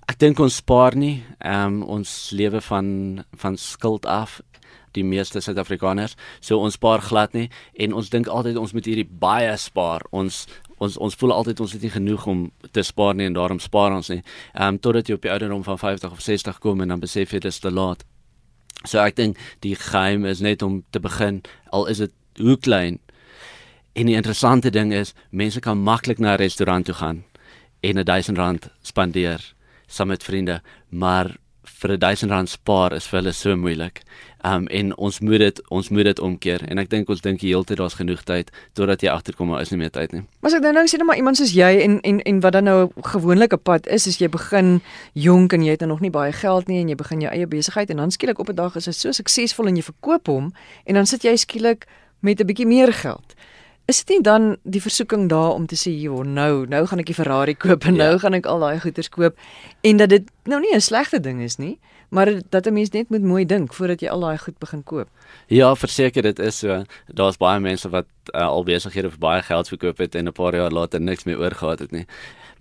Ek 0.06 0.18
dink 0.18 0.38
ons 0.38 0.56
spaar 0.56 0.96
nie, 0.96 1.22
ehm 1.38 1.66
um, 1.66 1.82
ons 1.82 2.30
lewe 2.30 2.60
van 2.60 3.24
van 3.36 3.56
skuld 3.56 4.06
af 4.06 4.40
die 4.92 5.04
meeste 5.04 5.40
Suid-Afrikaners. 5.40 6.16
So 6.40 6.58
ons 6.58 6.74
spaar 6.74 7.00
glad 7.00 7.32
nie 7.32 7.48
en 7.80 7.92
ons 7.92 8.10
dink 8.12 8.28
altyd 8.28 8.56
ons 8.60 8.72
moet 8.72 8.84
hierdie 8.84 9.08
baie 9.08 9.56
spaar. 9.56 10.04
Ons 10.10 10.46
ons 10.82 10.96
ons 10.96 11.16
voel 11.20 11.32
altyd 11.32 11.60
ons 11.64 11.74
het 11.76 11.82
nie 11.84 11.92
genoeg 11.92 12.26
om 12.26 12.40
te 12.74 12.82
spaar 12.86 13.14
nie 13.14 13.28
en 13.30 13.36
daarom 13.36 13.60
spaar 13.62 13.94
ons 13.94 14.10
nie. 14.12 14.22
Ehm 14.54 14.74
um, 14.74 14.80
totdat 14.82 15.08
jy 15.08 15.18
op 15.18 15.26
die 15.26 15.32
ouderdom 15.32 15.64
van 15.66 15.78
50 15.78 16.12
of 16.12 16.20
60 16.20 16.58
kom 16.58 16.80
en 16.80 16.94
dan 16.94 17.00
besef 17.00 17.32
jy 17.32 17.42
dit 17.42 17.52
is 17.52 17.60
te 17.62 17.70
laat. 17.70 18.04
So 18.84 18.98
ek 18.98 19.16
dink 19.16 19.38
die 19.62 19.74
geheim 19.78 20.26
is 20.26 20.40
net 20.40 20.62
om 20.62 20.82
te 20.90 21.00
begin 21.00 21.42
al 21.70 21.86
is 21.86 22.02
dit 22.02 22.12
hoe 22.40 22.56
klein. 22.56 22.98
En 23.94 24.08
die 24.08 24.16
interessante 24.16 24.70
ding 24.70 24.92
is 24.92 25.14
mense 25.30 25.60
kan 25.60 25.78
maklik 25.78 26.18
na 26.18 26.34
'n 26.34 26.42
restaurant 26.42 26.86
toe 26.86 26.94
gaan 26.94 27.24
en 27.82 27.98
'n 27.98 28.04
1000 28.04 28.38
rand 28.38 28.70
spandeer 28.82 29.54
saam 29.86 30.08
met 30.08 30.24
vriende, 30.24 30.62
maar 30.88 31.36
vir 31.62 31.92
'n 31.92 31.98
1000 31.98 32.30
rand 32.30 32.48
spaar 32.48 32.92
is 32.92 33.06
vir 33.06 33.20
hulle 33.20 33.32
so 33.32 33.56
moeilik. 33.56 34.02
Um 34.44 34.66
en 34.66 34.96
ons 34.96 35.20
moet 35.20 35.38
dit 35.38 35.62
ons 35.68 35.88
moet 35.88 36.04
dit 36.04 36.18
omkeer 36.18 36.64
en 36.66 36.78
ek 36.82 36.90
dink 36.90 37.08
ons 37.08 37.20
dink 37.20 37.40
die 37.40 37.52
hele 37.52 37.64
tyd 37.64 37.78
daar's 37.78 37.94
genoeg 37.94 38.24
tyd 38.26 38.50
totdat 38.74 39.02
jy 39.02 39.10
agterkom 39.12 39.52
maar 39.52 39.62
is 39.62 39.70
nie 39.70 39.78
meer 39.78 39.92
tyd 39.94 40.12
nie. 40.12 40.24
Maar 40.40 40.50
as 40.50 40.56
ek 40.58 40.64
nou 40.66 40.72
nou 40.72 40.86
sê 40.90 40.98
net 40.98 41.06
maar 41.06 41.20
iemand 41.20 41.38
soos 41.38 41.54
jy 41.54 41.70
en 41.84 42.00
en 42.00 42.18
en 42.26 42.40
wat 42.42 42.52
dan 42.52 42.64
nou 42.64 42.90
'n 42.90 43.06
gewone 43.12 43.46
pad 43.46 43.86
is 43.86 44.06
as 44.06 44.18
jy 44.18 44.28
begin 44.28 44.80
jonk 45.14 45.52
en 45.52 45.62
jy 45.62 45.70
het 45.70 45.80
nou 45.80 45.90
nog 45.90 46.00
nie 46.00 46.10
baie 46.10 46.32
geld 46.32 46.66
nie 46.68 46.80
en 46.80 46.88
jy 46.88 46.94
begin 46.94 47.20
jou 47.20 47.30
eie 47.32 47.46
besigheid 47.46 47.90
en 47.90 47.96
dan 47.96 48.10
skielik 48.10 48.38
op 48.38 48.48
'n 48.48 48.54
dag 48.54 48.76
is 48.76 48.84
dit 48.84 48.94
so 48.94 49.12
suksesvol 49.12 49.66
en 49.66 49.76
jy 49.76 49.82
verkoop 49.82 50.26
hom 50.26 50.52
en 50.84 50.94
dan 50.94 51.06
sit 51.06 51.22
jy 51.22 51.36
skielik 51.36 51.86
met 52.20 52.40
'n 52.40 52.46
bietjie 52.46 52.66
meer 52.66 52.92
geld. 52.92 53.34
Is 53.90 54.04
dit 54.04 54.08
nie 54.08 54.22
dan 54.22 54.56
die 54.62 54.80
versoeking 54.82 55.28
daar 55.28 55.54
om 55.54 55.66
te 55.66 55.76
sê, 55.76 55.90
"Jo, 56.00 56.22
nou, 56.22 56.66
nou 56.66 56.86
gaan 56.86 56.98
ek 56.98 57.06
die 57.06 57.14
Ferrari 57.14 57.54
koop 57.54 57.84
en 57.84 57.94
ja. 57.94 58.04
nou 58.04 58.18
gaan 58.18 58.34
ek 58.34 58.46
al 58.46 58.60
daai 58.60 58.80
goederes 58.80 59.08
koop" 59.08 59.36
en 59.80 59.96
dat 59.96 60.08
dit 60.08 60.30
nou 60.44 60.60
nie 60.60 60.74
'n 60.74 60.80
slegte 60.80 61.20
ding 61.20 61.42
is 61.42 61.58
nie, 61.58 61.78
maar 62.10 62.28
dat 62.50 62.66
'n 62.66 62.72
mens 62.72 62.90
net 62.90 63.10
moet 63.10 63.22
mooi 63.22 63.44
dink 63.46 63.74
voordat 63.74 64.00
jy 64.00 64.08
al 64.08 64.20
daai 64.20 64.38
goed 64.38 64.58
begin 64.58 64.82
koop. 64.84 65.08
Ja, 65.46 65.74
verseker 65.74 66.22
dit 66.22 66.38
is 66.38 66.58
so. 66.58 66.84
Daar's 67.06 67.36
baie 67.36 67.60
mense 67.60 67.88
wat 67.88 68.06
uh, 68.34 68.46
al 68.46 68.64
besighede 68.64 69.10
vir 69.10 69.18
baie 69.18 69.42
geld 69.42 69.68
verkoop 69.68 69.98
het 69.98 70.14
en 70.14 70.28
'n 70.28 70.32
paar 70.32 70.54
jaar 70.54 70.70
later 70.70 71.00
niks 71.00 71.24
meer 71.24 71.38
oorgehad 71.38 71.78
het 71.78 71.90
nie. 71.90 72.06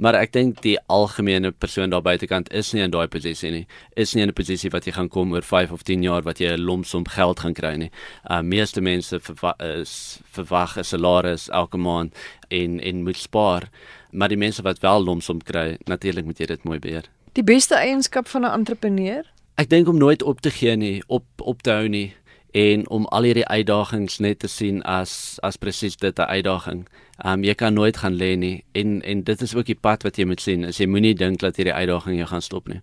Maar 0.01 0.17
ek 0.17 0.31
dink 0.33 0.63
die 0.65 0.79
algemene 0.89 1.51
persoon 1.53 1.91
daar 1.93 2.01
buitekant 2.01 2.47
is 2.57 2.71
nie 2.73 2.81
in 2.81 2.93
daai 2.93 3.05
posisie 3.11 3.51
nie. 3.53 3.65
Is 3.93 4.15
nie 4.15 4.23
in 4.23 4.29
'n 4.29 4.33
posisie 4.33 4.71
wat 4.73 4.85
jy 4.85 4.93
gaan 4.93 5.09
kom 5.09 5.33
oor 5.33 5.45
5 5.45 5.71
of 5.71 5.83
10 5.83 6.01
jaar 6.01 6.23
wat 6.23 6.39
jy 6.39 6.49
'n 6.57 6.65
lomsom 6.65 7.05
geld 7.07 7.39
gaan 7.39 7.53
kry 7.53 7.75
nie. 7.75 7.91
Uh 8.29 8.41
meeste 8.41 8.81
mense 8.81 9.19
verwa 9.19 9.53
is 9.59 10.19
verwag 10.31 10.77
'n 10.77 10.83
salaris 10.83 11.49
elke 11.49 11.77
maand 11.77 12.15
en 12.49 12.79
en 12.79 13.03
moet 13.03 13.17
spaar. 13.17 13.69
Maar 14.11 14.29
die 14.29 14.37
mense 14.37 14.61
wat 14.61 14.79
wel 14.79 15.03
lomsom 15.03 15.43
kry, 15.43 15.77
natuurlik 15.85 16.25
moet 16.25 16.39
jy 16.39 16.45
dit 16.45 16.63
mooi 16.63 16.79
beheer. 16.79 17.05
Die 17.33 17.43
beste 17.43 17.75
eienskap 17.75 18.27
van 18.27 18.41
'n 18.41 18.53
entrepreneur? 18.57 19.23
Ek 19.55 19.69
dink 19.69 19.87
om 19.87 19.97
nooit 19.97 20.23
op 20.23 20.41
te 20.41 20.49
gee 20.49 20.75
nie, 20.75 21.03
op 21.07 21.25
op 21.37 21.61
te 21.61 21.71
hou 21.71 21.87
nie 21.87 22.13
en 22.51 22.89
om 22.89 23.05
al 23.05 23.23
hierdie 23.23 23.47
uitdagings 23.47 24.19
net 24.19 24.39
te 24.39 24.47
sien 24.47 24.81
as 24.83 25.37
as 25.41 25.57
presies 25.57 25.95
dit 25.95 26.19
'n 26.19 26.21
uitdaging. 26.21 26.87
Um 27.25 27.43
jy 27.43 27.53
kan 27.53 27.73
nooit 27.73 27.97
gaan 27.97 28.15
lê 28.17 28.35
nie 28.35 28.63
en 28.71 29.01
en 29.01 29.23
dit 29.23 29.41
is 29.41 29.55
ook 29.55 29.65
die 29.65 29.77
pad 29.77 30.03
wat 30.03 30.17
jy 30.17 30.25
moet 30.25 30.41
sien. 30.41 30.65
As 30.65 30.79
jy 30.81 30.87
moenie 30.89 31.15
dink 31.15 31.39
dat 31.39 31.55
hierdie 31.55 31.73
uitdaging 31.73 32.17
jou 32.17 32.27
gaan 32.27 32.41
stop 32.41 32.67
nie. 32.67 32.81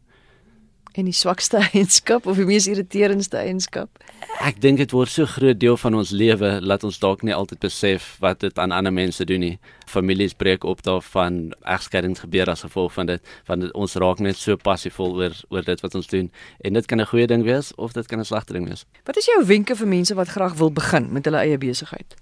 En 0.98 1.06
die 1.06 1.14
swakste 1.14 1.60
eienskap 1.70 2.26
of 2.26 2.38
die 2.40 2.46
mees 2.46 2.66
irriterendste 2.70 3.38
eienskap? 3.38 4.02
Ek 4.42 4.60
dink 4.62 4.80
dit 4.82 4.92
word 4.94 5.10
so 5.10 5.26
groot 5.30 5.58
deel 5.58 5.76
van 5.78 5.94
ons 5.98 6.10
lewe 6.14 6.50
dat 6.64 6.84
ons 6.86 6.98
dalk 7.02 7.22
nie 7.26 7.34
altyd 7.34 7.60
besef 7.62 8.16
wat 8.22 8.40
dit 8.42 8.58
aan 8.58 8.74
ander 8.74 8.94
mense 8.94 9.24
doen 9.28 9.42
nie. 9.42 9.54
Families 9.90 10.34
breek 10.38 10.66
op 10.68 10.82
daarvan, 10.86 11.52
egskeidings 11.62 12.22
gebeur 12.24 12.50
as 12.50 12.64
gevolg 12.66 12.94
van 12.94 13.10
dit, 13.10 13.34
want 13.46 13.66
dit, 13.66 13.74
ons 13.74 13.98
raak 14.02 14.22
net 14.24 14.38
so 14.38 14.58
passievol 14.58 15.18
oor 15.20 15.34
oor 15.54 15.66
dit 15.66 15.82
wat 15.86 15.98
ons 15.98 16.10
doen. 16.10 16.30
En 16.66 16.78
dit 16.78 16.86
kan 16.86 17.00
'n 17.00 17.10
goeie 17.10 17.26
ding 17.26 17.42
wees 17.42 17.74
of 17.76 17.92
dit 17.92 18.06
kan 18.06 18.18
'n 18.18 18.24
slegte 18.24 18.52
ding 18.52 18.66
wees. 18.68 18.86
Wat 19.04 19.16
is 19.16 19.26
jou 19.26 19.44
wenke 19.46 19.76
vir 19.76 19.86
mense 19.86 20.14
wat 20.14 20.28
graag 20.28 20.54
wil 20.54 20.70
begin 20.70 21.12
met 21.12 21.24
hulle 21.24 21.38
eie 21.38 21.58
besigheid? 21.58 22.14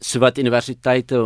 So 0.00 0.20
wat 0.20 0.38
universiteite 0.38 1.20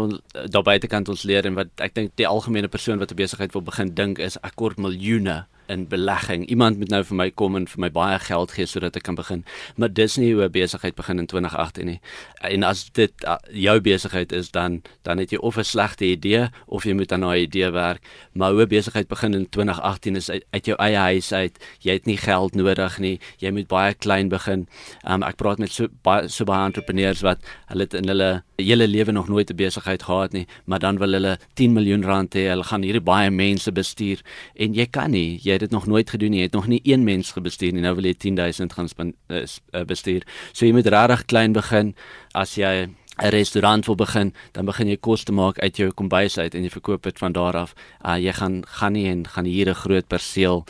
daar 0.49 0.63
buitekant 0.63 1.09
ons 1.09 1.23
leer 1.23 1.47
en 1.47 1.55
wat 1.55 1.69
ek 1.77 1.95
dink 1.95 2.17
die 2.17 2.29
algemene 2.29 2.69
persoon 2.69 2.99
wat 2.99 3.13
'n 3.13 3.21
besigheid 3.23 3.53
wil 3.53 3.63
begin 3.63 3.95
dink 3.95 4.19
is 4.19 4.37
ek 4.43 4.55
kort 4.55 4.79
miljoene 4.79 5.47
in 5.69 5.89
belegging. 5.89 6.47
Iemand 6.47 6.79
moet 6.79 6.89
nou 6.89 7.03
vir 7.05 7.17
my 7.17 7.31
kom 7.31 7.57
en 7.57 7.67
vir 7.69 7.81
my 7.81 7.91
baie 7.91 8.19
geld 8.19 8.53
gee 8.57 8.67
sodat 8.67 8.97
ek 8.97 9.03
kan 9.03 9.15
begin. 9.19 9.45
Maar 9.77 9.93
dis 9.93 10.17
nie 10.17 10.33
hoe 10.35 10.45
'n 10.45 10.51
besigheid 10.51 10.95
begin 10.95 11.19
in 11.19 11.27
2018 11.27 11.87
nie. 11.87 12.01
En 12.41 12.63
as 12.63 12.91
dit 12.93 13.13
uh, 13.25 13.37
jou 13.53 13.81
besigheid 13.81 14.33
is 14.33 14.51
dan 14.51 14.83
dan 15.03 15.19
het 15.19 15.31
jy 15.31 15.39
of 15.39 15.57
'n 15.57 15.65
slegte 15.65 16.05
idee 16.05 16.49
of 16.67 16.85
jy 16.85 16.93
moet 16.93 17.13
aan 17.13 17.25
'n 17.25 17.35
idee 17.37 17.71
werk. 17.71 18.03
Maar 18.33 18.53
hoe 18.53 18.63
'n 18.63 18.69
besigheid 18.69 19.09
begin 19.09 19.35
in 19.35 19.49
2018 19.49 20.17
is 20.17 20.31
uit, 20.31 20.45
uit 20.51 20.67
jou 20.67 20.77
eie 20.79 20.97
huis 20.97 21.33
uit. 21.33 21.59
Jy 21.79 21.93
het 21.93 22.07
nie 22.07 22.17
geld 22.17 22.55
nodig 22.55 22.99
nie. 22.99 23.21
Jy 23.39 23.51
moet 23.51 23.67
baie 23.67 23.95
klein 23.95 24.29
begin. 24.29 24.69
Um, 25.09 25.23
ek 25.23 25.37
praat 25.37 25.59
met 25.59 25.73
so 25.73 25.87
baie 26.03 26.29
so 26.29 26.45
baie 26.45 26.65
entrepreneurs 26.65 27.21
wat 27.21 27.39
hulle 27.67 27.83
het 27.83 27.95
in 27.95 28.09
hulle 28.09 28.43
hele 28.57 28.89
lewe 28.89 29.13
nog 29.13 29.29
nooit 29.29 29.51
'n 29.51 29.57
besigheid 29.57 30.03
gehad 30.03 30.33
nie, 30.33 30.47
maar 30.65 30.79
dan 30.79 30.99
wil 30.99 31.13
hulle 31.13 31.39
10 31.55 31.73
miljoen 31.73 32.05
rand 32.05 32.35
hê. 32.35 32.49
Hulle 32.49 32.65
gaan 32.65 32.83
hierdie 32.83 33.01
baie 33.01 33.31
mense 33.31 33.73
bestuur 33.73 34.21
en 34.55 34.75
jy 34.75 34.87
kan 34.87 35.11
nie. 35.11 35.39
Jy 35.43 35.58
het 35.59 35.71
dit 35.71 35.75
nog 35.77 35.87
nooit 35.87 36.11
gedoen 36.11 36.31
nie. 36.31 36.39
Jy 36.39 36.49
het 36.51 36.57
nog 36.57 36.67
nie 36.67 36.81
een 36.83 37.05
mens 37.05 37.33
gebestuur 37.33 37.73
nie. 37.73 37.83
Nou 37.83 37.95
wil 37.99 38.09
jy 38.09 38.15
10000 38.15 38.73
gaan 38.73 39.13
uh, 39.29 39.45
bestuur. 39.87 40.27
So 40.53 40.67
jy 40.67 40.73
moet 40.73 40.87
regtig 40.87 41.25
klein 41.31 41.53
begin 41.53 41.95
as 42.33 42.55
jy 42.55 42.89
'n 43.19 43.31
restaurant 43.35 43.87
wil 43.87 43.95
begin, 43.95 44.35
dan 44.53 44.65
begin 44.65 44.89
jy 44.89 44.97
kos 44.97 45.25
te 45.25 45.33
maak 45.33 45.59
uit 45.59 45.77
jou 45.77 45.91
kombuis 45.91 46.39
uit 46.39 46.55
en 46.55 46.63
jy 46.63 46.71
verkoop 46.71 47.03
dit 47.03 47.19
van 47.19 47.33
daar 47.33 47.57
af. 47.57 47.75
Uh 48.05 48.15
jy 48.15 48.33
gaan 48.33 48.63
gaan 48.67 48.93
nie 48.93 49.09
en 49.11 49.27
gaan 49.27 49.45
hier 49.45 49.69
'n 49.69 49.75
groot 49.75 50.07
perseel 50.07 50.65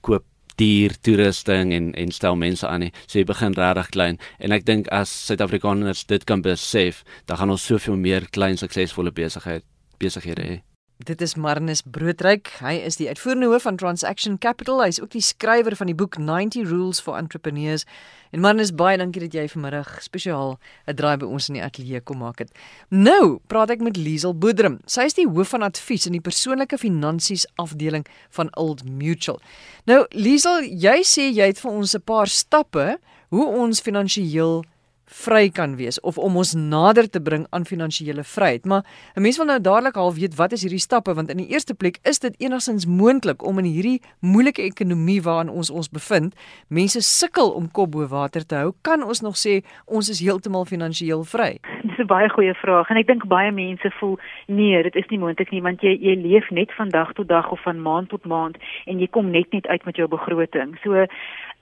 koop 0.00 0.24
duur 0.56 1.00
toerusting 1.00 1.72
en 1.72 1.94
en 1.94 2.10
stel 2.10 2.36
mense 2.36 2.66
aan 2.66 2.80
nie. 2.80 2.92
So 3.06 3.18
jy 3.18 3.24
begin 3.24 3.54
regtig 3.54 3.88
klein 3.88 4.18
en 4.38 4.52
ek 4.52 4.64
dink 4.64 4.88
as 4.88 5.26
Suid-Afrikaners 5.26 6.06
dit 6.06 6.24
kan 6.24 6.42
besef, 6.42 7.04
dan 7.26 7.36
gaan 7.36 7.50
ons 7.50 7.66
soveel 7.66 7.96
meer 7.96 8.26
klein 8.30 8.56
suksesvolle 8.56 9.12
besigheid 9.12 9.62
besighede 9.98 10.42
hê. 10.42 10.75
Dit 11.04 11.20
is 11.20 11.34
Marnus 11.34 11.82
Broodryk. 11.84 12.48
Hy 12.64 12.78
is 12.88 12.96
die 12.96 13.04
uitvoerende 13.10 13.50
hoof 13.50 13.66
van 13.66 13.76
Transaction 13.76 14.38
Capital. 14.40 14.78
Hy 14.80 14.88
is 14.94 15.00
ook 15.02 15.10
die 15.12 15.20
skrywer 15.20 15.74
van 15.76 15.90
die 15.90 15.94
boek 15.94 16.16
90 16.16 16.70
Rules 16.70 17.02
for 17.04 17.18
Entrepreneurs. 17.18 17.84
En 18.32 18.40
Marnus, 18.40 18.72
baie 18.72 18.96
dankie 18.96 19.20
dat 19.20 19.36
jy 19.36 19.44
vanmiddag 19.52 19.90
spesiaal 20.00 20.56
'n 20.88 20.96
draai 20.96 21.18
by 21.20 21.26
ons 21.26 21.48
in 21.48 21.60
die 21.60 21.62
ateljee 21.62 22.00
kom 22.00 22.24
maak 22.24 22.38
het. 22.38 22.50
Nou, 22.88 23.40
praat 23.46 23.70
ek 23.70 23.80
met 23.80 23.96
Liesel 23.96 24.32
Boedrum. 24.38 24.80
Sy 24.86 25.04
is 25.04 25.14
die 25.14 25.28
hoof 25.28 25.48
van 25.48 25.62
advies 25.62 26.06
in 26.06 26.12
die 26.12 26.20
persoonlike 26.20 26.78
finansies 26.78 27.46
afdeling 27.56 28.06
van 28.30 28.48
Old 28.56 28.88
Mutual. 28.88 29.40
Nou, 29.84 30.06
Liesel, 30.10 30.64
jy 30.64 31.04
sê 31.04 31.28
jy 31.28 31.46
het 31.46 31.60
vir 31.60 31.70
ons 31.70 31.94
'n 31.94 32.00
paar 32.00 32.26
stappe 32.26 32.98
hoe 33.28 33.46
ons 33.46 33.80
finansiëel 33.80 34.64
vry 35.06 35.48
kan 35.50 35.76
wees 35.76 36.00
of 36.00 36.18
om 36.18 36.36
ons 36.36 36.54
nader 36.54 37.06
te 37.10 37.20
bring 37.22 37.46
aan 37.50 37.64
finansiële 37.64 38.24
vryheid. 38.24 38.64
Maar 38.64 38.82
'n 39.14 39.22
mens 39.22 39.36
wil 39.36 39.46
nou 39.46 39.60
dadelik 39.60 39.94
half 39.94 40.14
weet 40.14 40.34
wat 40.34 40.52
is 40.52 40.62
hierdie 40.62 40.78
stappe 40.78 41.14
want 41.14 41.30
in 41.30 41.36
die 41.36 41.48
eerste 41.48 41.74
plek 41.74 41.98
is 42.02 42.18
dit 42.18 42.34
enigstens 42.40 42.86
moontlik 42.86 43.44
om 43.44 43.58
in 43.58 43.64
hierdie 43.64 44.02
moeilike 44.20 44.62
ekonomie 44.62 45.22
waarin 45.22 45.48
ons 45.48 45.70
ons 45.70 45.88
bevind, 45.88 46.34
mense 46.68 47.00
sukkel 47.00 47.50
om 47.50 47.70
kop 47.70 47.90
bo 47.90 48.06
water 48.06 48.46
te 48.46 48.54
hou, 48.54 48.72
kan 48.82 49.02
ons 49.02 49.20
nog 49.20 49.34
sê 49.36 49.64
ons 49.84 50.08
is 50.08 50.20
heeltemal 50.20 50.64
finansiëel 50.64 51.24
vry? 51.24 51.58
Dis 51.82 51.98
'n 51.98 52.06
baie 52.06 52.28
goeie 52.28 52.54
vraag 52.54 52.90
en 52.90 52.96
ek 52.96 53.06
dink 53.06 53.26
baie 53.26 53.52
mense 53.52 53.90
voel 53.98 54.18
nee, 54.46 54.82
dit 54.82 54.94
is 54.94 55.08
nie 55.10 55.18
moontlik 55.18 55.50
nie 55.50 55.62
want 55.62 55.80
jy 55.80 55.98
jy 56.00 56.14
leef 56.14 56.50
net 56.50 56.72
van 56.72 56.88
dag 56.88 57.12
tot 57.12 57.28
dag 57.28 57.50
of 57.50 57.62
van 57.62 57.82
maand 57.82 58.08
tot 58.08 58.24
maand 58.24 58.56
en 58.86 58.98
jy 58.98 59.06
kom 59.06 59.30
net 59.30 59.52
nie 59.52 59.62
uit 59.68 59.84
met 59.84 59.96
jou 59.96 60.08
begroting. 60.08 60.78
So 60.82 61.06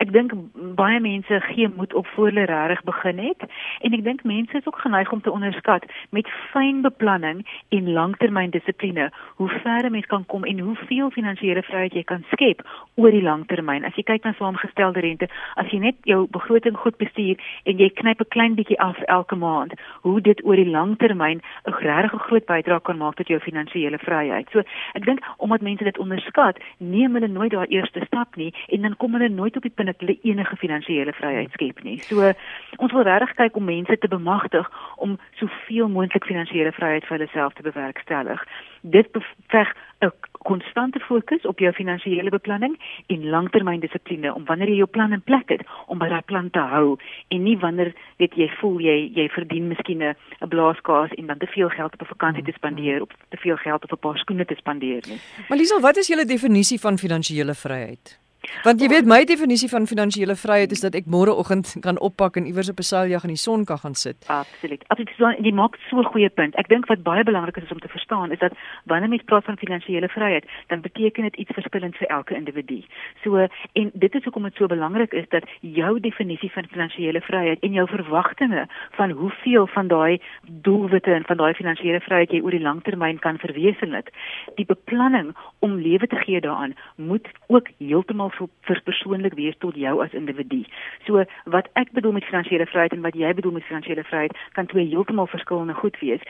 ek 0.02 0.12
dink 0.12 0.32
baie 0.78 1.00
mense 1.00 1.40
gee 1.48 1.68
moed 1.76 1.94
op 1.94 2.06
voor 2.14 2.26
hulle 2.26 2.44
regtig 2.50 2.82
begin 2.84 3.18
het 3.18 3.46
en 3.80 3.92
ek 3.92 4.04
dink 4.04 4.24
mense 4.24 4.56
is 4.56 4.66
ook 4.66 4.78
geneig 4.82 5.12
om 5.12 5.20
te 5.20 5.30
onderskat 5.30 5.84
met 6.10 6.28
fyn 6.52 6.82
beplanning 6.82 7.44
en 7.68 7.92
langtermyndissipline 7.92 9.10
hoe 9.36 9.48
ver 9.48 9.86
'n 9.86 9.92
mens 9.92 10.06
kan 10.06 10.26
kom 10.26 10.44
en 10.44 10.58
hoeveel 10.58 11.10
finansiële 11.10 11.62
vryheid 11.62 11.94
jy 11.94 12.02
kan 12.02 12.24
skep 12.30 12.62
oor 12.94 13.10
die 13.10 13.22
langtermyn. 13.22 13.84
As 13.84 13.94
jy 13.94 14.02
kyk 14.02 14.24
na 14.24 14.32
saamgestelde 14.32 15.00
rente, 15.00 15.28
as 15.56 15.70
jy 15.70 15.78
net 15.78 15.96
jou 16.02 16.26
begroting 16.30 16.76
goed 16.76 16.96
bestuur 16.96 17.36
en 17.64 17.78
jy 17.78 17.90
knyp 17.90 18.20
'n 18.20 18.28
klein 18.28 18.54
bietjie 18.54 18.80
af 18.80 18.98
elke 19.02 19.36
maand, 19.36 19.72
hoe 20.02 20.20
dit 20.20 20.44
oor 20.44 20.56
die 20.56 20.70
langtermyn 20.70 21.40
'n 21.66 21.72
regtig 21.72 22.22
groot 22.22 22.46
bydrae 22.46 22.80
kan 22.80 22.98
maak 22.98 23.14
tot 23.14 23.28
jou 23.28 23.40
finansiële 23.40 23.98
vryheid. 23.98 24.48
So, 24.50 24.62
ek 24.94 25.04
dink 25.04 25.20
omdat 25.38 25.60
mense 25.60 25.84
dit 25.84 25.98
onderskat, 25.98 26.58
neem 26.78 27.14
hulle 27.14 27.28
nooit 27.28 27.50
daai 27.50 27.66
eerste 27.66 28.00
stap 28.06 28.36
nie 28.36 28.54
en 28.68 28.82
dan 28.82 28.96
kom 28.96 29.12
hulle 29.12 29.28
nooit 29.28 29.56
op 29.56 29.62
die 29.62 29.70
punt 29.84 29.98
dat 29.98 30.08
hulle 30.08 30.18
enige 30.22 30.56
finansiële 30.56 31.12
vryheid 31.12 31.50
skep 31.52 31.82
nie. 31.82 31.98
So 32.02 32.32
ons 32.76 32.92
wil 32.92 33.02
regtig 33.02 33.34
kyk 33.36 33.56
om 33.56 33.64
mense 33.64 33.98
te 33.98 34.08
bemagtig 34.08 34.70
om 34.96 35.18
soveel 35.40 35.88
moontlik 35.88 36.24
finansiële 36.24 36.72
vryheid 36.72 37.04
vir 37.04 37.18
hulle 37.18 37.30
self 37.32 37.54
te 37.54 37.62
bewerkstellig. 37.62 38.44
Dit 38.82 39.12
beveg 39.12 39.74
'n 40.00 40.12
konstante 40.44 41.00
fokus 41.00 41.46
op 41.46 41.58
jou 41.58 41.72
finansiële 41.72 42.30
beplanning 42.30 42.76
en 43.06 43.28
langtermyndissipline 43.28 44.34
om 44.34 44.44
wanneer 44.44 44.68
jy 44.68 44.76
jou 44.76 44.88
plan 44.88 45.12
in 45.12 45.22
plek 45.22 45.48
het 45.48 45.62
om 45.86 45.98
by 45.98 46.08
daai 46.08 46.22
plan 46.22 46.50
te 46.50 46.58
hou 46.58 46.98
en 47.28 47.42
nie 47.42 47.56
wanneer 47.58 47.94
weet 48.18 48.34
jy 48.34 48.48
voel 48.60 48.80
jy 48.80 49.10
jy 49.14 49.28
verdien 49.28 49.68
miskien 49.68 50.02
'n 50.02 50.48
blaaskaas 50.48 51.10
en 51.16 51.26
dan 51.26 51.38
te 51.38 51.46
veel 51.46 51.68
geld 51.68 51.92
op 51.94 52.02
'n 52.02 52.12
vakansie 52.14 52.44
te 52.44 52.52
spandeer 52.52 53.02
of 53.02 53.08
te 53.28 53.36
veel 53.36 53.56
geld 53.56 53.84
op 53.84 53.92
'n 53.92 53.98
paar 53.98 54.18
skoene 54.18 54.44
te 54.44 54.54
spandeer 54.54 55.02
nie. 55.08 55.20
Maar 55.48 55.58
Liesel, 55.58 55.80
wat 55.80 55.96
is 55.96 56.06
julle 56.06 56.24
definisie 56.24 56.80
van 56.80 56.98
finansiële 56.98 57.54
vryheid? 57.54 58.23
Want 58.64 58.80
jy 58.80 58.88
weet 58.88 59.06
my 59.06 59.24
definisie 59.24 59.68
van 59.68 59.86
finansiële 59.86 60.36
vryheid 60.36 60.72
is 60.72 60.80
dat 60.80 60.94
ek 60.94 61.06
môreoggend 61.06 61.76
kan 61.80 61.98
oppak 61.98 62.36
en 62.36 62.46
iewers 62.46 62.70
op 62.70 62.78
'n 62.78 62.82
seiljag 62.82 63.22
in 63.22 63.34
die 63.34 63.44
son 63.46 63.64
kan 63.64 63.78
gaan 63.78 63.94
sit. 63.94 64.16
Absoluut. 64.26 64.84
Absoluut. 64.88 65.12
So, 65.16 65.42
jy 65.42 65.52
maak 65.52 65.76
so 65.90 65.98
'n 65.98 66.04
goeie 66.04 66.30
punt. 66.30 66.54
Ek 66.54 66.68
dink 66.68 66.86
wat 66.86 67.02
baie 67.02 67.24
belangrik 67.24 67.56
is 67.56 67.72
om 67.72 67.78
te 67.78 67.88
verstaan 67.88 68.32
is 68.32 68.38
dat 68.38 68.52
wanneer 68.84 69.08
mens 69.08 69.22
praat 69.24 69.44
van 69.44 69.56
finansiële 69.56 70.08
vryheid, 70.08 70.44
dan 70.66 70.80
beteken 70.80 71.22
dit 71.22 71.36
iets 71.36 71.52
verskillend 71.52 71.96
vir 71.96 72.08
elke 72.08 72.34
individu. 72.34 72.82
So 73.22 73.36
en 73.72 73.90
dit 73.94 74.14
is 74.14 74.24
hoekom 74.24 74.42
dit 74.42 74.54
so 74.54 74.66
belangrik 74.66 75.12
is 75.12 75.28
dat 75.28 75.44
jou 75.60 76.00
definisie 76.00 76.52
van 76.52 76.66
finansiële 76.70 77.20
vryheid 77.20 77.60
en 77.60 77.72
jou 77.72 77.88
verwagtinge 77.88 78.66
van 78.90 79.10
hoeveel 79.10 79.66
van 79.66 79.88
daai 79.88 80.20
doelwitte 80.42 81.12
en 81.12 81.24
van 81.24 81.36
daai 81.36 81.54
finansiële 81.54 82.00
vryheid 82.00 82.30
jy 82.30 82.40
oor 82.40 82.50
die 82.50 82.60
langtermyn 82.60 83.18
kan 83.18 83.38
verwesenlik, 83.38 84.10
die 84.54 84.66
beplanning 84.66 85.34
om 85.58 85.78
lewe 85.80 86.06
te 86.06 86.16
gee 86.16 86.40
daaraan 86.40 86.74
moet 86.96 87.28
ook 87.46 87.68
heeltemal 87.78 88.30
vir 88.38 88.80
persoonlik 88.84 89.34
wees 89.38 89.56
tot 89.58 89.76
jou 89.78 89.94
as 90.04 90.12
individu. 90.12 90.64
So 91.06 91.24
wat 91.44 91.68
ek 91.80 91.92
bedoel 91.96 92.18
met 92.18 92.28
finansiële 92.28 92.66
vryheid 92.66 92.92
en 92.92 93.04
wat 93.06 93.16
jy 93.18 93.32
bedoel 93.34 93.58
met 93.58 93.66
finansiële 93.68 94.04
vryheid 94.04 94.36
kan 94.52 94.66
twee 94.66 94.86
heeltemal 94.88 95.26
verskillende 95.26 95.74
goed 95.74 95.98
wees. 96.00 96.22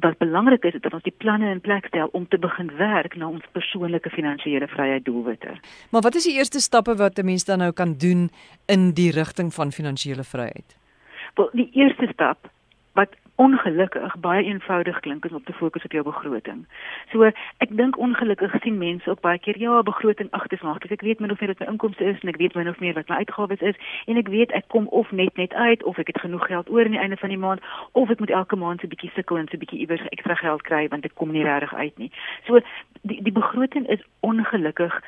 Wat 0.00 0.18
belangrik 0.18 0.64
is, 0.64 0.74
is 0.74 0.82
dat 0.82 0.92
ons 0.92 1.06
die 1.06 1.14
planne 1.22 1.50
in 1.50 1.60
plek 1.60 1.86
stel 1.86 2.08
om 2.12 2.26
te 2.28 2.38
begin 2.38 2.70
werk 2.76 3.16
na 3.16 3.28
ons 3.28 3.44
persoonlike 3.52 4.10
finansiële 4.10 4.66
vryheid 4.68 5.04
doelwitte. 5.04 5.54
Maar 5.90 6.02
wat 6.02 6.14
is 6.14 6.26
die 6.26 6.36
eerste 6.38 6.60
stappe 6.60 6.96
wat 6.96 7.18
'n 7.18 7.24
mens 7.24 7.44
dan 7.44 7.58
nou 7.58 7.72
kan 7.72 7.94
doen 7.98 8.30
in 8.66 8.92
die 8.92 9.10
rigting 9.10 9.54
van 9.54 9.72
finansiële 9.72 10.24
vryheid? 10.24 10.76
Wel, 11.34 11.50
die 11.52 11.70
eerste 11.72 12.06
stap 12.12 12.50
wat 12.92 13.14
ongelukkig 13.36 14.16
baie 14.22 14.44
eenvoudig 14.44 15.00
klink 15.00 15.24
om 15.30 15.44
te 15.44 15.52
fokus 15.52 15.84
op 15.84 15.92
jou 15.92 16.04
begroting. 16.04 16.66
So 17.12 17.30
ek 17.58 17.70
dink 17.76 17.98
ongelukkig 17.98 18.54
sien 18.62 18.78
mense 18.78 19.10
ook 19.10 19.20
baie 19.20 19.38
keer 19.38 19.58
ja, 19.58 19.82
begroting 19.82 20.30
ag 20.30 20.46
dis 20.46 20.62
maar 20.62 20.78
ek 20.90 21.02
weet 21.02 21.20
min 21.20 21.30
of 21.30 21.40
meer 21.40 21.50
wat 21.50 21.58
my 21.58 21.66
inkomste 21.66 22.04
is 22.04 22.20
en 22.20 22.28
ek 22.28 22.36
weet 22.36 22.54
min 22.54 22.68
of 22.68 22.78
meer 22.78 22.94
wat 22.94 23.08
my 23.08 23.16
uitgawes 23.16 23.60
is 23.60 23.74
en 24.06 24.16
ek 24.16 24.28
weet 24.28 24.52
ek 24.52 24.68
kom 24.68 24.86
of 24.86 25.10
net 25.10 25.36
net 25.36 25.54
uit 25.54 25.82
of 25.84 25.98
ek 25.98 26.06
het 26.06 26.20
genoeg 26.20 26.46
geld 26.46 26.70
oor 26.70 26.84
aan 26.84 26.96
die 26.96 27.02
einde 27.02 27.16
van 27.16 27.28
die 27.28 27.38
maand 27.38 27.60
of 27.92 28.10
ek 28.10 28.18
moet 28.18 28.30
elke 28.30 28.56
maand 28.56 28.80
so 28.80 28.86
'n 28.86 28.94
bietjie 28.94 29.12
sukkel 29.14 29.38
en 29.38 29.48
so 29.48 29.56
'n 29.56 29.62
bietjie 29.64 29.80
iewers 29.80 30.06
ekstra 30.14 30.34
geld 30.34 30.62
kry 30.62 30.88
want 30.88 31.04
ek 31.04 31.14
kom 31.14 31.32
nie 31.32 31.44
regtig 31.44 31.74
uit 31.74 31.98
nie. 31.98 32.10
So 32.46 32.60
die 33.02 33.22
die 33.22 33.32
begroting 33.32 33.88
is 33.88 34.02
ongelukkig 34.20 35.02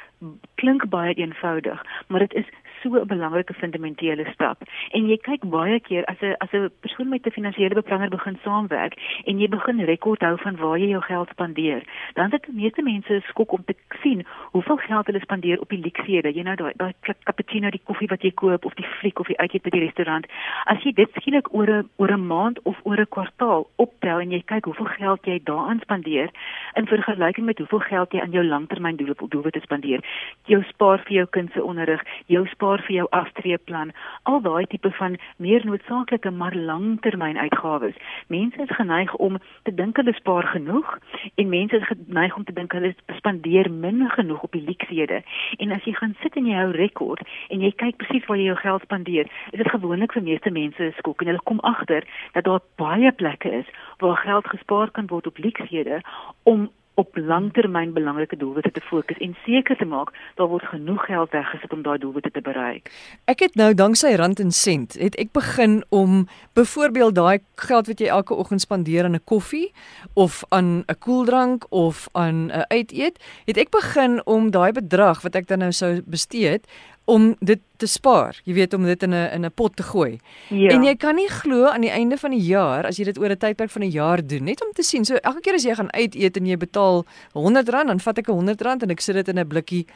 klink 0.54 0.88
baie 0.88 1.14
eenvoudig, 1.14 1.84
maar 2.08 2.20
dit 2.20 2.34
is 2.34 2.48
so 2.86 3.00
'n 3.00 3.06
belangrike 3.06 3.54
fundamentele 3.54 4.24
stap. 4.32 4.62
En 4.90 5.08
jy 5.08 5.16
kyk 5.16 5.42
baie 5.50 5.80
keer 5.80 6.04
as 6.04 6.20
'n 6.20 6.34
as 6.38 6.52
'n 6.52 6.70
persoon 6.80 7.08
met 7.08 7.26
'n 7.26 7.30
finansiële 7.30 7.74
beplanner 7.74 8.08
begin 8.08 8.38
saamwerk 8.44 8.94
en 9.24 9.38
jy 9.38 9.48
begin 9.48 9.80
rekord 9.84 10.20
hou 10.20 10.36
van 10.38 10.56
waar 10.56 10.78
jy 10.78 10.88
jou 10.88 11.02
geld 11.02 11.28
spandeer, 11.28 11.82
dan 12.14 12.30
het 12.30 12.46
meeste 12.52 12.82
mense 12.82 13.22
skok 13.28 13.52
om 13.52 13.64
te 13.64 13.74
sien 14.02 14.26
hoeveel 14.52 14.76
geld 14.76 15.06
hulle 15.06 15.20
spandeer 15.20 15.60
op 15.60 15.68
die 15.68 15.80
luksede. 15.80 16.34
Jy 16.34 16.42
nou 16.42 16.56
daai 16.56 16.72
daai 16.76 16.92
cappuccino, 17.24 17.70
die 17.70 17.84
koffie 17.84 18.08
wat 18.08 18.22
jy 18.22 18.30
koop 18.30 18.64
of 18.64 18.74
die 18.74 18.86
fliek 19.00 19.18
of 19.18 19.26
die 19.26 19.38
uitjie 19.38 19.60
by 19.60 19.70
die 19.70 19.84
restaurant. 19.84 20.26
As 20.64 20.82
jy 20.82 20.92
dit 20.92 21.10
skielik 21.14 21.54
oor 21.54 21.70
'n 21.70 21.88
oor 21.96 22.12
'n 22.12 22.26
maand 22.26 22.62
of 22.62 22.76
oor 22.84 23.00
'n 23.00 23.06
kwartaal 23.08 23.68
optel 23.76 24.20
en 24.20 24.30
jy 24.30 24.42
kyk 24.44 24.64
hoeveel 24.64 24.86
geld 24.86 25.26
jy 25.26 25.40
daaraan 25.44 25.80
spandeer 25.80 26.30
in 26.74 26.86
vergelyking 26.86 27.46
met 27.46 27.58
hoeveel 27.58 27.80
geld 27.80 28.12
jy 28.12 28.20
aan 28.20 28.30
jou 28.30 28.44
langtermyndoele 28.44 29.14
doelwitte 29.28 29.60
spandeer, 29.60 30.00
jou 30.44 30.62
spaar 30.62 30.98
vir 30.98 31.12
jou 31.12 31.26
kind 31.26 31.52
se 31.52 31.62
onderrig, 31.62 32.02
jou 32.26 32.46
spaar 32.46 32.75
vir 32.86 32.96
jou 32.96 33.06
aftreeplan, 33.10 33.92
al 34.22 34.40
daai 34.40 34.66
tipe 34.66 34.90
van 34.98 35.16
meer 35.36 35.66
noodsaaklike 35.66 36.30
maar 36.30 36.54
langtermynuitgawes 36.54 37.96
mense 38.28 38.62
is 38.62 38.76
geneig 38.76 39.14
om 39.14 39.38
te 39.62 39.74
dink 39.74 39.96
hulle 39.96 40.14
spaar 40.16 40.46
genoeg 40.52 40.98
en 41.34 41.48
mense 41.48 41.76
is 41.76 41.88
geneig 41.90 42.36
om 42.36 42.44
te 42.44 42.52
dink 42.52 42.72
hulle 42.72 42.94
spandeer 43.16 43.70
min 43.70 44.04
genoeg 44.10 44.42
op 44.42 44.52
die 44.52 44.64
luksede. 44.64 45.22
En 45.58 45.72
as 45.72 45.84
jy 45.84 45.94
gaan 45.98 46.16
sit 46.22 46.36
en 46.36 46.46
jy 46.46 46.56
hou 46.58 46.70
rekord 46.76 47.22
en 47.50 47.62
jy 47.64 47.72
kyk 47.82 47.98
presies 48.02 48.26
waar 48.28 48.40
jy 48.40 48.50
jou 48.50 48.58
geld 48.62 48.86
spandeer, 48.88 49.30
is 49.52 49.60
dit 49.62 49.70
gewoonlik 49.74 50.16
vir 50.16 50.26
meeste 50.26 50.50
mense 50.50 50.90
skok 50.98 51.22
en 51.22 51.32
hulle 51.32 51.46
kom 51.50 51.62
agter 51.66 52.06
dat 52.34 52.48
daar 52.48 52.64
baie 52.80 53.12
plekke 53.12 53.52
is 53.62 53.70
waar 54.02 54.18
geld 54.24 54.50
gespaar 54.54 54.90
kan 54.90 55.10
word 55.12 55.26
op 55.26 55.38
luksede 55.38 56.00
om 56.42 56.68
op 56.96 57.16
langtermyn 57.16 57.92
belangrike 57.92 58.36
doelwitte 58.40 58.70
te 58.72 58.80
fokus 58.80 59.18
en 59.20 59.36
seker 59.44 59.76
te 59.76 59.84
maak 59.84 60.12
daar 60.34 60.48
word 60.48 60.64
genoeg 60.64 61.04
geld 61.04 61.30
weggesit 61.36 61.72
om 61.72 61.82
daai 61.84 61.98
doelwitte 62.00 62.30
te 62.32 62.40
bereik. 62.40 62.88
Ek 63.28 63.44
het 63.44 63.58
nou 63.60 63.74
danksy 63.76 64.14
rand 64.16 64.40
en 64.40 64.50
sent, 64.50 64.96
het 65.00 65.16
ek 65.20 65.34
begin 65.36 65.82
om 65.88 66.24
byvoorbeeld 66.56 67.14
daai 67.14 67.38
geld 67.60 67.90
wat 67.92 68.00
jy 68.00 68.08
elke 68.08 68.34
oggend 68.34 68.64
spandeer 68.64 69.04
aan 69.04 69.18
'n 69.20 69.24
koffie 69.24 69.72
of 70.14 70.44
aan 70.48 70.84
'n 70.88 70.98
koeldrank 70.98 71.66
of 71.70 72.08
aan 72.12 72.48
'n 72.48 72.64
uiteet, 72.68 73.20
het 73.44 73.56
ek 73.56 73.70
begin 73.70 74.20
om 74.26 74.50
daai 74.50 74.72
bedrag 74.72 75.20
wat 75.22 75.34
ek 75.34 75.48
dan 75.48 75.58
nou 75.58 75.72
sou 75.72 76.00
bestee 76.06 76.60
om 77.06 77.36
dit 77.38 77.60
te 77.78 77.86
spaar. 77.86 78.40
Jy 78.44 78.54
weet 78.56 78.74
om 78.74 78.84
dit 78.84 79.02
in 79.02 79.14
'n 79.14 79.30
in 79.32 79.44
'n 79.44 79.52
pot 79.54 79.76
te 79.76 79.82
gooi. 79.82 80.18
Ja. 80.48 80.70
En 80.70 80.82
jy 80.82 80.96
kan 80.96 81.14
nie 81.14 81.28
glo 81.28 81.66
aan 81.66 81.80
die 81.80 81.90
einde 81.90 82.16
van 82.18 82.30
die 82.30 82.40
jaar 82.40 82.86
as 82.86 82.96
jy 82.96 83.04
dit 83.04 83.18
oor 83.18 83.30
'n 83.30 83.36
tydperk 83.36 83.70
van 83.70 83.82
'n 83.82 83.90
jaar 83.90 84.26
doen, 84.26 84.44
net 84.44 84.64
om 84.64 84.72
te 84.72 84.82
sien. 84.82 85.04
So 85.04 85.14
elke 85.14 85.40
keer 85.40 85.54
as 85.54 85.64
jy 85.64 85.74
gaan 85.74 85.92
uit 85.92 86.14
eet 86.14 86.36
en 86.36 86.46
jy 86.46 86.56
betaal 86.56 87.04
R100, 87.34 87.86
dan 87.86 88.00
vat 88.00 88.18
ek 88.18 88.28
'n 88.28 88.32
R100 88.32 88.82
en 88.82 88.90
ek 88.90 89.00
sit 89.00 89.14
dit 89.14 89.28
in 89.28 89.38
'n 89.38 89.46
blikkie. 89.46 89.86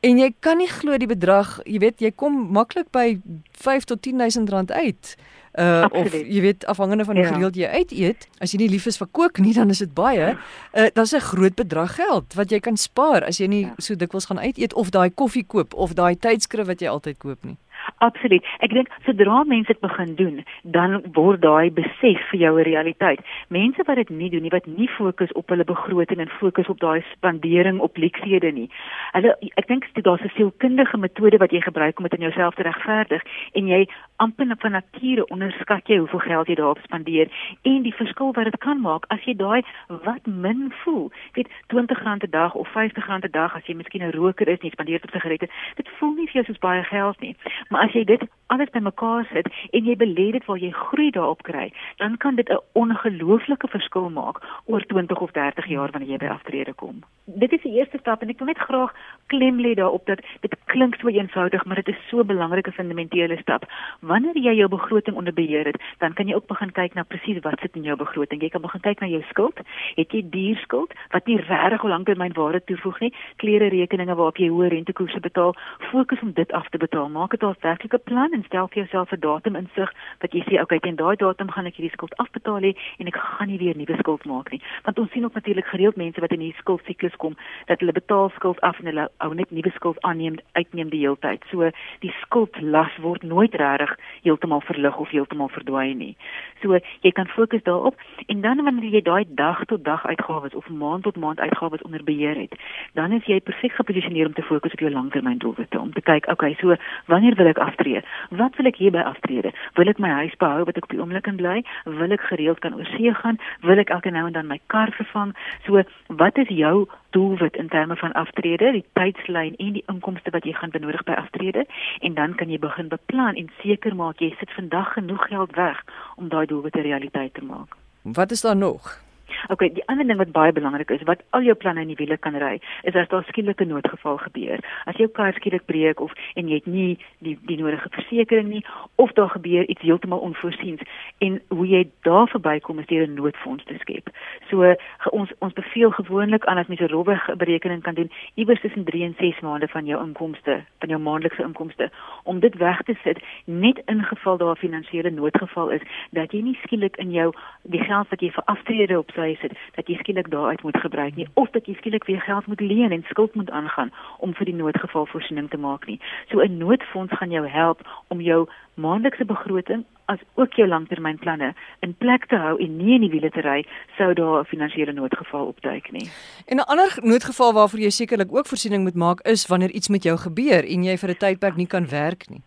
En 0.00 0.18
jy 0.18 0.34
kan 0.40 0.58
nie 0.58 0.68
glo 0.68 0.96
die 0.96 1.06
bedrag, 1.06 1.60
jy 1.64 1.78
weet, 1.78 2.00
jy 2.00 2.10
kom 2.10 2.52
maklik 2.52 2.90
by 2.90 3.20
5 3.52 3.84
tot 3.84 4.02
10000 4.02 4.48
rand 4.48 4.72
uit 4.72 5.16
uh 5.54 5.82
Absoluut. 5.82 6.06
of 6.06 6.12
jy 6.34 6.40
weet 6.40 6.66
afhangende 6.66 7.04
van 7.04 7.14
die 7.14 7.24
ja. 7.24 7.32
gereeld 7.32 7.56
jy 7.56 7.66
uit 7.66 7.92
eet 7.92 8.28
as 8.38 8.52
jy 8.52 8.58
nie 8.58 8.68
lief 8.68 8.86
is 8.90 8.98
vir 8.98 9.08
kook 9.12 9.38
nie 9.38 9.54
dan 9.54 9.70
is 9.70 9.78
dit 9.78 9.94
baie 9.94 10.34
uh 10.34 10.86
daar's 10.94 11.14
'n 11.14 11.20
groot 11.20 11.54
bedrag 11.54 11.94
geld 11.94 12.34
wat 12.34 12.50
jy 12.50 12.60
kan 12.60 12.76
spaar 12.76 13.22
as 13.24 13.38
jy 13.38 13.46
nie 13.46 13.64
ja. 13.66 13.74
so 13.78 13.94
dikwels 13.94 14.26
gaan 14.26 14.38
uit 14.38 14.58
eet 14.58 14.74
of 14.74 14.90
daai 14.90 15.10
koffie 15.10 15.44
koop 15.46 15.74
of 15.74 15.94
daai 15.94 16.16
tydskrif 16.18 16.66
wat 16.66 16.80
jy 16.80 16.88
altyd 16.88 17.18
koop 17.18 17.44
nie 17.44 17.56
Absoluut. 18.04 18.44
Ek 18.60 18.74
dink 18.76 18.90
sodra 19.06 19.42
mense 19.48 19.72
dit 19.72 19.80
begin 19.80 20.10
doen, 20.18 20.40
dan 20.76 20.98
word 21.16 21.40
daai 21.40 21.70
besef 21.72 22.20
vir 22.30 22.40
jou 22.40 22.52
'n 22.60 22.66
realiteit. 22.68 23.20
Mense 23.48 23.82
wat 23.86 23.96
dit 23.96 24.10
nie 24.10 24.30
doen 24.30 24.42
nie, 24.42 24.50
wat 24.50 24.66
nie 24.66 24.88
fokus 24.88 25.32
op 25.32 25.48
hulle 25.48 25.64
begroting 25.64 26.20
en 26.20 26.28
fokus 26.28 26.68
op 26.68 26.80
daai 26.80 27.02
spandering 27.12 27.80
op 27.80 27.96
leksiede 27.96 28.52
nie. 28.52 28.68
Hulle 29.12 29.36
ek 29.56 29.66
dink 29.68 29.88
daar's 30.02 30.20
'n 30.20 30.36
sielkundige 30.36 30.98
metode 30.98 31.38
wat 31.38 31.50
jy 31.50 31.60
gebruik 31.60 31.98
om 31.98 32.04
dit 32.04 32.14
in 32.14 32.28
jouself 32.28 32.54
te 32.54 32.62
regverdig 32.62 33.22
en 33.54 33.66
jy 33.66 33.88
amper 34.16 34.54
van 34.58 34.72
nature 34.72 35.26
onderskat 35.26 35.88
jy 35.88 35.98
hoeveel 35.98 36.18
geld 36.18 36.46
jy 36.46 36.54
daarop 36.54 36.78
spandeer 36.84 37.28
en 37.62 37.82
die 37.82 37.94
verskil 37.94 38.32
wat 38.32 38.44
dit 38.44 38.58
kan 38.58 38.80
maak 38.80 39.04
as 39.08 39.24
jy 39.24 39.34
daai 39.34 39.62
wat 39.88 40.26
min 40.26 40.72
voel. 40.84 41.10
Jy 41.34 41.42
weet 41.42 41.50
R20 41.72 42.24
'n 42.26 42.30
dag 42.30 42.54
of 42.54 42.68
R50 42.68 43.08
'n 43.08 43.30
dag 43.30 43.56
as 43.56 43.66
jy 43.66 43.74
miskien 43.74 44.02
'n 44.02 44.12
roker 44.12 44.48
is 44.48 44.58
en 44.58 44.68
jy 44.68 44.70
spandeer 44.70 45.00
op 45.02 45.10
sigarette, 45.10 45.48
dit 45.76 45.88
voel 45.98 46.14
nie 46.14 46.26
vir 46.26 46.34
jou 46.34 46.44
soos 46.44 46.58
baie 46.58 46.82
geld 46.82 47.20
nie. 47.20 47.36
Maar 47.68 47.82
as 47.84 47.93
jy 47.94 48.04
dit 48.04 48.22
alles 48.46 48.70
bymekaar 48.70 49.26
sit 49.32 49.48
en 49.72 49.86
jy 49.88 49.96
belê 49.96 50.30
dit 50.36 50.44
waar 50.46 50.60
jy 50.60 50.70
groei 50.70 51.10
daarop 51.10 51.42
kry, 51.48 51.72
dan 51.98 52.16
kan 52.16 52.36
dit 52.36 52.48
'n 52.48 52.60
ongelooflike 52.72 53.68
verskil 53.68 54.10
maak 54.10 54.42
oor 54.66 54.82
20 54.86 55.20
of 55.20 55.30
30 55.32 55.66
jaar 55.66 55.90
wanneer 55.90 56.10
jy 56.10 56.18
by 56.18 56.26
aftrede 56.26 56.74
kom. 56.74 57.02
Dit 57.24 57.52
is 57.52 57.62
die 57.62 57.72
eerste 57.78 57.98
stap 57.98 58.22
en 58.22 58.28
ek 58.28 58.38
wil 58.38 58.46
net 58.46 58.58
graag 58.58 58.92
klem 59.26 59.60
lê 59.60 59.74
daarop 59.74 60.06
dat 60.06 60.20
dit 60.40 60.54
klink 60.66 60.94
so 61.00 61.08
eenvoudig, 61.08 61.64
maar 61.64 61.76
dit 61.82 61.88
is 61.88 62.08
so 62.08 62.20
'n 62.20 62.26
belangrike 62.26 62.72
fundamentele 62.72 63.36
stap. 63.40 63.64
Wanneer 64.00 64.36
jy 64.36 64.54
jou 64.54 64.68
begroting 64.68 65.16
onder 65.16 65.32
beheer 65.32 65.66
het, 65.66 65.80
dan 65.98 66.12
kan 66.12 66.26
jy 66.26 66.34
ook 66.34 66.46
begin 66.46 66.72
kyk 66.72 66.94
na 66.94 67.02
presies 67.02 67.42
wat 67.42 67.60
sit 67.60 67.76
in 67.76 67.82
jou 67.82 67.96
begroting. 67.96 68.42
Jy 68.42 68.48
kan 68.48 68.60
begin 68.60 68.80
kyk 68.80 69.00
na 69.00 69.06
jou 69.06 69.22
skuld. 69.22 69.58
Het 69.96 70.12
jy 70.12 70.22
duur 70.30 70.56
skuld 70.56 70.92
wat 71.10 71.26
nie 71.26 71.36
regtig 71.36 71.80
hoe 71.80 71.90
lank 71.90 72.06
termyn 72.06 72.32
waarde 72.32 72.64
toevoeg 72.64 73.00
nie? 73.00 73.12
Klere 73.36 73.68
rekeninge 73.68 74.14
waarop 74.14 74.36
jy 74.36 74.48
hoë 74.48 74.68
rentekoerse 74.68 75.20
betaal, 75.20 75.54
fokus 75.78 76.20
om 76.20 76.32
dit 76.32 76.52
af 76.52 76.68
te 76.68 76.78
betaal. 76.78 77.08
Maak 77.08 77.30
dit 77.30 77.42
as 77.42 77.58
werklike 77.84 78.04
plan 78.04 78.32
en 78.32 78.44
stel 78.44 78.68
vir 78.68 78.82
jouself 78.82 79.12
'n 79.12 79.20
datum 79.20 79.56
insig 79.56 79.92
wat 80.20 80.32
jy 80.32 80.42
sê 80.48 80.60
okay 80.60 80.78
teen 80.78 80.96
daai 80.96 81.16
datum 81.16 81.50
gaan 81.50 81.66
ek 81.66 81.76
hierdie 81.76 81.92
skuld 81.92 82.16
afbetaal 82.16 82.62
hê 82.62 82.74
en 82.98 83.06
ek 83.06 83.16
gaan 83.16 83.48
nie 83.48 83.58
weer 83.58 83.76
nuwe 83.76 83.96
skuld 83.98 84.24
maak 84.24 84.50
nie. 84.50 84.60
Want 84.84 84.98
ons 84.98 85.10
sien 85.12 85.24
ook 85.24 85.34
natuurlik 85.34 85.66
gereeld 85.66 85.96
mense 85.96 86.20
wat 86.20 86.32
in 86.32 86.40
hierdie 86.40 86.60
skuldsiklus 86.60 87.16
kom 87.16 87.36
dat 87.66 87.80
hulle 87.80 87.92
betaal 87.92 88.30
skuld 88.30 88.60
af 88.60 88.78
en 88.80 88.86
hulle 88.86 89.08
ou 89.20 89.34
net 89.34 89.50
nuwe 89.50 89.70
skuld 89.74 90.00
aanneem 90.02 90.36
uitneem 90.52 90.88
die 90.88 91.00
hele 91.00 91.16
tyd. 91.20 91.42
So 91.50 91.70
die 92.00 92.14
skuldlas 92.22 92.96
word 93.00 93.22
nooit 93.22 93.54
regtig 93.54 93.96
heeltemal 94.22 94.60
verlig 94.60 94.96
of 94.96 95.10
heeltemal 95.10 95.48
verdwyn 95.48 95.98
nie. 95.98 96.16
So 96.62 96.78
jy 97.02 97.12
kan 97.12 97.26
fokus 97.26 97.62
daarop 97.62 97.96
en 98.26 98.40
dan 98.40 98.64
wanneer 98.64 98.90
jy 98.90 99.02
daai 99.02 99.24
dag 99.28 99.64
tot 99.64 99.84
dag 99.84 100.06
uitgawes 100.06 100.54
of 100.54 100.68
maand 100.68 101.02
tot 101.02 101.16
maand 101.16 101.40
uitgawes 101.40 101.82
onder 101.82 102.04
beheer 102.04 102.36
het 102.36 102.54
dan 102.94 103.12
is 103.12 103.24
jy 103.24 103.40
perfek 103.40 103.72
geposisioneer 103.72 104.26
om 104.26 104.32
te 104.32 104.42
fokus 104.42 104.72
op 104.72 104.78
jou 104.78 104.90
langtermyndoelwitte 104.90 105.80
om 105.80 105.92
te 105.92 106.00
kyk 106.00 106.26
okay 106.30 106.54
so 106.60 106.76
wanneer 107.06 107.34
wil 107.34 107.50
ek 107.50 107.58
aftree? 107.64 108.02
Wat 108.30 108.56
wil 108.56 108.68
ek 108.70 108.80
hierby 108.80 109.02
aftrede? 109.02 109.52
Wil 109.78 109.90
ek 109.92 110.00
my 110.02 110.10
huis 110.20 110.36
behou 110.40 110.64
wat 110.68 110.78
ek 110.78 110.88
op 110.88 110.94
die 110.94 111.00
oomblik 111.02 111.28
in 111.30 111.40
bly? 111.40 111.62
Wil 111.84 112.14
ek 112.16 112.26
gereeld 112.30 112.60
kan 112.64 112.76
oorsee 112.78 113.14
gaan? 113.20 113.40
Wil 113.66 113.82
ek 113.82 113.92
elke 113.94 114.12
nou 114.14 114.26
en 114.28 114.36
dan 114.36 114.50
my 114.50 114.60
kar 114.72 114.92
vervang? 114.96 115.34
So, 115.66 115.82
wat 116.08 116.38
is 116.38 116.50
jou 116.52 116.86
doelwit 117.16 117.56
in 117.56 117.68
terme 117.68 117.96
van 117.96 118.12
aftrede, 118.12 118.72
die 118.72 118.84
tydslyn 118.98 119.54
en 119.58 119.72
die 119.78 119.84
inkomste 119.92 120.34
wat 120.34 120.44
jy 120.44 120.56
gaan 120.58 120.74
benodig 120.74 121.04
by 121.08 121.16
aftrede? 121.18 121.66
En 122.00 122.14
dan 122.18 122.34
kan 122.34 122.50
jy 122.50 122.58
begin 122.58 122.88
beplan 122.92 123.38
en 123.40 123.50
seker 123.62 123.96
maak 123.96 124.20
jy 124.20 124.34
sit 124.38 124.50
vandag 124.58 124.92
genoeg 124.98 125.28
geld 125.28 125.56
weg 125.56 125.80
om 126.16 126.28
daai 126.28 126.46
doelwit 126.46 126.76
'n 126.76 126.86
realiteit 126.90 127.34
te 127.34 127.44
maak. 127.44 127.76
Wat 128.02 128.30
is 128.30 128.40
daar 128.40 128.56
nog? 128.56 129.03
Okay, 129.48 129.72
die 129.72 129.84
ander 129.88 130.06
ding 130.06 130.18
wat 130.18 130.32
baie 130.32 130.52
belangrik 130.52 130.90
is, 130.90 131.02
wat 131.02 131.22
al 131.30 131.42
jou 131.42 131.54
planne 131.54 131.80
in 131.80 131.88
die 131.92 131.98
wiele 131.98 132.16
kan 132.16 132.36
ry, 132.40 132.60
is 132.82 132.94
as 132.94 133.08
daar 133.08 133.24
skielik 133.28 133.60
'n 133.60 133.68
noodgeval 133.68 134.16
gebeur. 134.18 134.58
As 134.86 134.96
jou 134.96 135.08
kar 135.08 135.32
skielik 135.32 135.66
breek 135.66 136.00
of 136.00 136.12
en 136.34 136.48
jy 136.48 136.54
het 136.54 136.66
nie 136.66 136.98
die 137.18 137.38
die 137.46 137.56
nodige 137.56 137.88
versekerings 137.90 138.50
nie 138.50 138.64
of 138.96 139.12
daar 139.12 139.30
gebeur 139.30 139.64
iets 139.68 139.82
heeltemal 139.82 140.18
onvoorsiens 140.18 140.80
en 141.18 141.40
hoe 141.48 141.66
jy 141.66 141.88
daar 142.02 142.28
verbykom 142.28 142.78
is 142.78 142.86
deur 142.86 143.06
'n 143.06 143.14
noodfonds 143.14 143.64
te 143.64 143.74
skep. 143.78 144.08
So 144.50 144.74
ons 145.10 145.30
ons 145.38 145.52
beveel 145.52 145.90
gewoonlik 145.90 146.44
aan 146.44 146.56
dat 146.56 146.68
mense 146.68 146.84
'n 146.84 146.92
rowwe 146.92 147.20
berekening 147.36 147.82
kan 147.82 147.94
doen 147.94 148.10
iewers 148.34 148.60
tussen 148.60 148.84
3 148.84 149.02
en 149.04 149.14
6 149.18 149.40
maande 149.40 149.68
van 149.68 149.84
jou 149.84 150.04
inkomste, 150.04 150.64
van 150.78 150.88
jou 150.88 151.00
maandelikse 151.00 151.42
inkomste 151.42 151.90
om 152.22 152.40
dit 152.40 152.54
weg 152.54 152.82
te 152.82 152.94
sit 153.02 153.18
net 153.44 153.82
in 153.86 154.02
geval 154.02 154.36
daar 154.36 154.54
'n 154.54 154.56
finansiële 154.66 155.10
noodgeval 155.10 155.70
is 155.70 155.82
dat 156.10 156.32
jy 156.32 156.40
nie 156.40 156.58
skielik 156.62 156.96
in 156.96 157.10
jou 157.10 157.32
die 157.62 157.84
geld 157.84 158.08
wat 158.08 158.20
jy 158.20 158.30
vir 158.30 158.44
aftrede 158.44 158.98
op 158.98 159.10
sy 159.14 159.33
het 159.40 159.52
dat 159.74 159.86
jy 159.86 159.96
skielik 159.98 160.30
daaruit 160.30 160.62
moet 160.62 160.76
gebruik 160.76 161.16
nie 161.16 161.28
of 161.34 161.50
dat 161.50 161.66
jy 161.66 161.74
skielik 161.74 162.04
weer 162.04 162.20
geld 162.20 162.46
moet 162.46 162.60
leen 162.60 162.92
en 162.92 163.04
skuld 163.08 163.34
moet 163.34 163.50
aangaan 163.50 163.92
om 164.18 164.34
vir 164.34 164.44
die 164.44 164.54
noodgeval 164.54 165.06
voorsiening 165.06 165.50
te 165.50 165.56
maak 165.56 165.86
nie. 165.86 166.00
So 166.30 166.40
'n 166.40 166.58
noodfonds 166.58 167.12
gaan 167.16 167.30
jou 167.30 167.48
help 167.48 167.80
om 168.08 168.20
jou 168.20 168.48
maandelikse 168.74 169.24
begroting 169.24 169.84
as 170.04 170.18
ook 170.34 170.52
jou 170.52 170.68
langtermynplanne 170.68 171.54
in 171.80 171.94
plek 171.98 172.26
te 172.26 172.36
hou 172.36 172.58
en 172.60 172.76
nie 172.76 172.94
in 172.94 173.00
die 173.00 173.10
wiele 173.10 173.30
te 173.30 173.40
ry 173.40 173.64
sou 173.96 174.12
daar 174.14 174.40
'n 174.40 174.44
finansiële 174.44 174.92
noodgeval 174.92 175.46
opduik 175.46 175.92
nie. 175.92 176.08
En 176.46 176.56
'n 176.56 176.68
ander 176.72 176.98
noodgeval 177.02 177.52
waarvoor 177.52 177.80
jy 177.80 177.90
sekerlik 177.90 178.32
ook 178.32 178.46
voorsiening 178.46 178.82
moet 178.82 178.94
maak 178.94 179.20
is 179.20 179.46
wanneer 179.46 179.70
iets 179.70 179.88
met 179.88 180.02
jou 180.02 180.16
gebeur 180.16 180.64
en 180.64 180.82
jy 180.84 180.96
vir 180.96 181.10
'n 181.10 181.16
tydperk 181.16 181.56
nie 181.56 181.66
kan 181.66 181.88
werk 181.88 182.28
nie. 182.28 182.42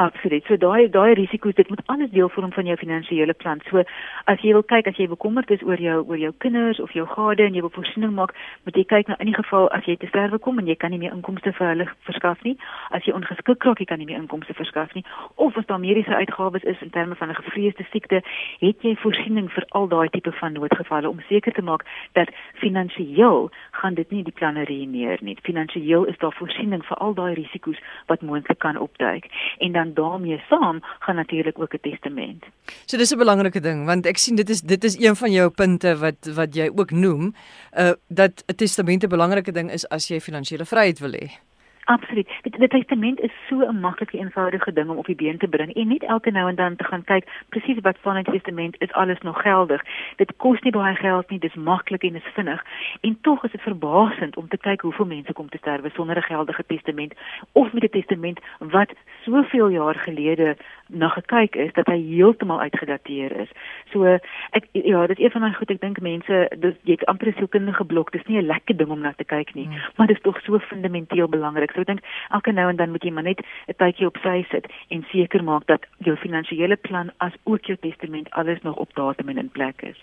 Absoluut. 0.00 0.44
So 0.48 0.56
daai 0.56 0.88
daai 0.88 1.12
risiko's 1.14 1.54
dit 1.54 1.68
moet 1.68 1.80
alles 1.92 2.10
deel 2.10 2.28
vorm 2.32 2.52
van 2.52 2.64
jou 2.66 2.76
finansiële 2.80 3.34
plan. 3.34 3.60
So 3.68 3.82
as 4.32 4.40
jy 4.40 4.54
wil 4.56 4.62
kyk 4.64 4.86
as 4.88 4.96
jy 4.96 5.04
bekommerd 5.10 5.50
is 5.52 5.60
oor 5.68 5.76
jou 5.76 5.98
oor 6.06 6.16
jou 6.16 6.30
kinders 6.40 6.78
of 6.80 6.94
jou 6.96 7.04
gade 7.10 7.44
en 7.44 7.52
jy 7.54 7.60
wil 7.60 7.72
voorsiening 7.74 8.14
maak, 8.16 8.32
moet 8.64 8.78
jy 8.80 8.84
kyk 8.88 9.10
na 9.10 9.18
in 9.20 9.28
die 9.28 9.36
geval 9.36 9.68
as 9.76 9.84
jy 9.84 9.98
te 10.00 10.08
sterwe 10.08 10.38
kom 10.40 10.58
en 10.62 10.70
jy 10.70 10.76
kan 10.80 10.94
nie 10.94 11.00
meer 11.02 11.12
inkomste 11.12 11.52
vir 11.58 11.68
hulle 11.72 11.86
verskaf 12.08 12.40
nie, 12.48 12.54
as 12.96 13.04
jy 13.04 13.12
ongeskik 13.18 13.66
raak, 13.68 13.82
jy 13.84 13.88
kan 13.90 14.00
nie 14.00 14.06
meer 14.08 14.22
inkomste 14.22 14.56
verskaf 14.56 14.94
nie, 14.96 15.04
of 15.36 15.58
as 15.60 15.68
daar 15.68 15.82
mediese 15.82 16.16
uitgawes 16.16 16.64
is 16.64 16.80
in 16.80 16.94
terme 16.96 17.18
van 17.20 17.28
'n 17.28 17.40
gevreesde 17.42 17.84
siekte, 17.92 18.22
het 18.64 18.80
jy 18.80 18.94
voorsiening 19.04 19.52
vir 19.52 19.68
al 19.76 19.88
daai 19.88 20.08
tipe 20.08 20.32
van 20.32 20.56
noodgevalle 20.56 21.12
om 21.12 21.20
seker 21.28 21.52
te 21.52 21.62
maak 21.62 21.84
dat 22.16 22.32
finansiëel 22.54 23.50
gaan 23.82 23.94
dit 23.94 24.10
nie 24.10 24.24
die 24.24 24.32
planne 24.32 24.64
ruïneer 24.64 25.18
nie. 25.20 25.36
Finansiëel 25.42 26.04
is 26.04 26.18
daar 26.18 26.32
voorsiening 26.32 26.84
vir 26.84 26.96
al 26.96 27.14
daai 27.14 27.34
risiko's 27.34 27.78
wat 28.06 28.22
moontlik 28.22 28.58
kan 28.58 28.76
opduik. 28.76 29.28
En 29.58 29.72
dan 29.72 29.89
daarmee 29.94 30.42
saam 30.48 30.80
gaan 30.98 31.16
natuurlik 31.16 31.58
ook 31.58 31.74
'n 31.74 31.80
testament. 31.82 32.44
So 32.86 32.96
dis 32.96 33.12
'n 33.12 33.18
belangrike 33.18 33.60
ding 33.60 33.86
want 33.86 34.06
ek 34.06 34.18
sien 34.18 34.36
dit 34.36 34.50
is 34.50 34.60
dit 34.60 34.84
is 34.84 34.98
een 34.98 35.16
van 35.16 35.32
jou 35.32 35.50
punte 35.50 35.96
wat 35.98 36.26
wat 36.34 36.54
jy 36.54 36.70
ook 36.74 36.90
noem, 36.90 37.34
uh 37.78 37.92
dat 38.08 38.44
'n 38.46 38.54
testament 38.54 39.04
'n 39.04 39.08
belangrike 39.08 39.52
ding 39.52 39.70
is 39.70 39.88
as 39.88 40.08
jy 40.08 40.20
finansiële 40.20 40.64
vryheid 40.64 40.98
wil 40.98 41.12
hê. 41.12 41.49
Absoluut. 41.84 42.28
Dit 42.42 42.58
die 42.58 42.68
testament 42.68 43.20
is 43.20 43.32
so 43.48 43.60
'n 43.60 43.80
maklike 43.80 44.18
eenvoudige 44.18 44.72
ding 44.72 44.88
om 44.88 44.96
op 44.96 45.06
die 45.06 45.14
been 45.14 45.38
te 45.38 45.48
bring 45.48 45.74
en 45.74 45.88
net 45.88 46.02
elke 46.02 46.30
nou 46.30 46.48
en 46.48 46.54
dan 46.54 46.76
te 46.76 46.84
gaan 46.84 47.04
kyk 47.04 47.44
presies 47.48 47.80
wat 47.80 47.96
van 48.00 48.16
'n 48.16 48.22
testament 48.22 48.76
is 48.78 48.92
alles 48.92 49.18
nog 49.20 49.42
geldig. 49.42 49.82
Dit 50.16 50.32
kos 50.36 50.60
nie 50.60 50.72
baie 50.72 50.94
geld 50.94 51.30
nie, 51.30 51.38
dis 51.38 51.54
maklik 51.54 52.02
en 52.02 52.12
dis 52.12 52.32
vinnig. 52.34 52.64
En 53.00 53.18
tog 53.20 53.44
is 53.44 53.50
dit 53.50 53.60
verbasend 53.62 54.36
om 54.36 54.48
te 54.48 54.56
kyk 54.56 54.80
hoeveel 54.80 55.06
mense 55.06 55.32
kom 55.32 55.48
te 55.48 55.58
sterwe 55.58 55.90
sonder 55.90 56.16
'n 56.16 56.22
geldige 56.22 56.64
testament 56.66 57.14
of 57.52 57.72
met 57.72 57.82
'n 57.82 57.88
testament 57.88 58.40
wat 58.58 58.92
soveel 59.24 59.68
jaar 59.68 59.94
gelede 59.94 60.56
na 60.92 61.08
gekyk 61.08 61.56
is 61.56 61.72
dat 61.74 61.86
hy 61.86 61.98
heeltemal 61.98 62.60
uitgedateer 62.60 63.32
is. 63.44 63.48
So 63.92 64.04
ek 64.56 64.68
ja, 64.72 65.06
dit 65.06 65.18
is 65.18 65.24
een 65.24 65.34
van 65.34 65.42
my 65.42 65.52
goed 65.54 65.70
ek 65.70 65.80
dink 65.80 66.00
mense 66.00 66.40
dis 66.62 66.76
jy 66.84 66.98
het 66.98 67.06
amper 67.06 67.28
'n 67.28 67.38
sielkundige 67.38 67.84
blok. 67.84 68.12
Dis 68.12 68.26
nie 68.26 68.38
'n 68.38 68.46
lekker 68.46 68.76
ding 68.76 68.90
om 68.90 69.00
na 69.00 69.12
te 69.12 69.24
kyk 69.24 69.54
nie, 69.54 69.66
hmm. 69.66 69.78
maar 69.96 70.06
dit 70.06 70.16
is 70.16 70.22
tog 70.22 70.40
so 70.42 70.58
fundamenteel 70.58 71.28
belangrik. 71.28 71.72
So 71.72 71.80
ek 71.80 71.86
dink 71.86 72.00
elke 72.30 72.52
nou 72.52 72.68
en 72.70 72.76
dan 72.76 72.90
moet 72.90 73.02
jy 73.02 73.10
maar 73.10 73.22
net 73.22 73.40
'n 73.68 73.74
tydjie 73.78 74.06
op 74.06 74.16
sy 74.22 74.44
sit 74.50 74.66
en 74.90 75.04
seker 75.12 75.44
maak 75.44 75.66
dat 75.66 75.86
jou 75.98 76.16
finansiële 76.16 76.76
plan 76.76 77.10
as 77.18 77.32
ook 77.44 77.64
jou 77.64 77.76
testament 77.80 78.30
alles 78.30 78.62
nog 78.62 78.76
op 78.76 78.94
datum 78.94 79.28
en 79.28 79.38
in 79.38 79.50
plek 79.50 79.82
is. 79.82 79.96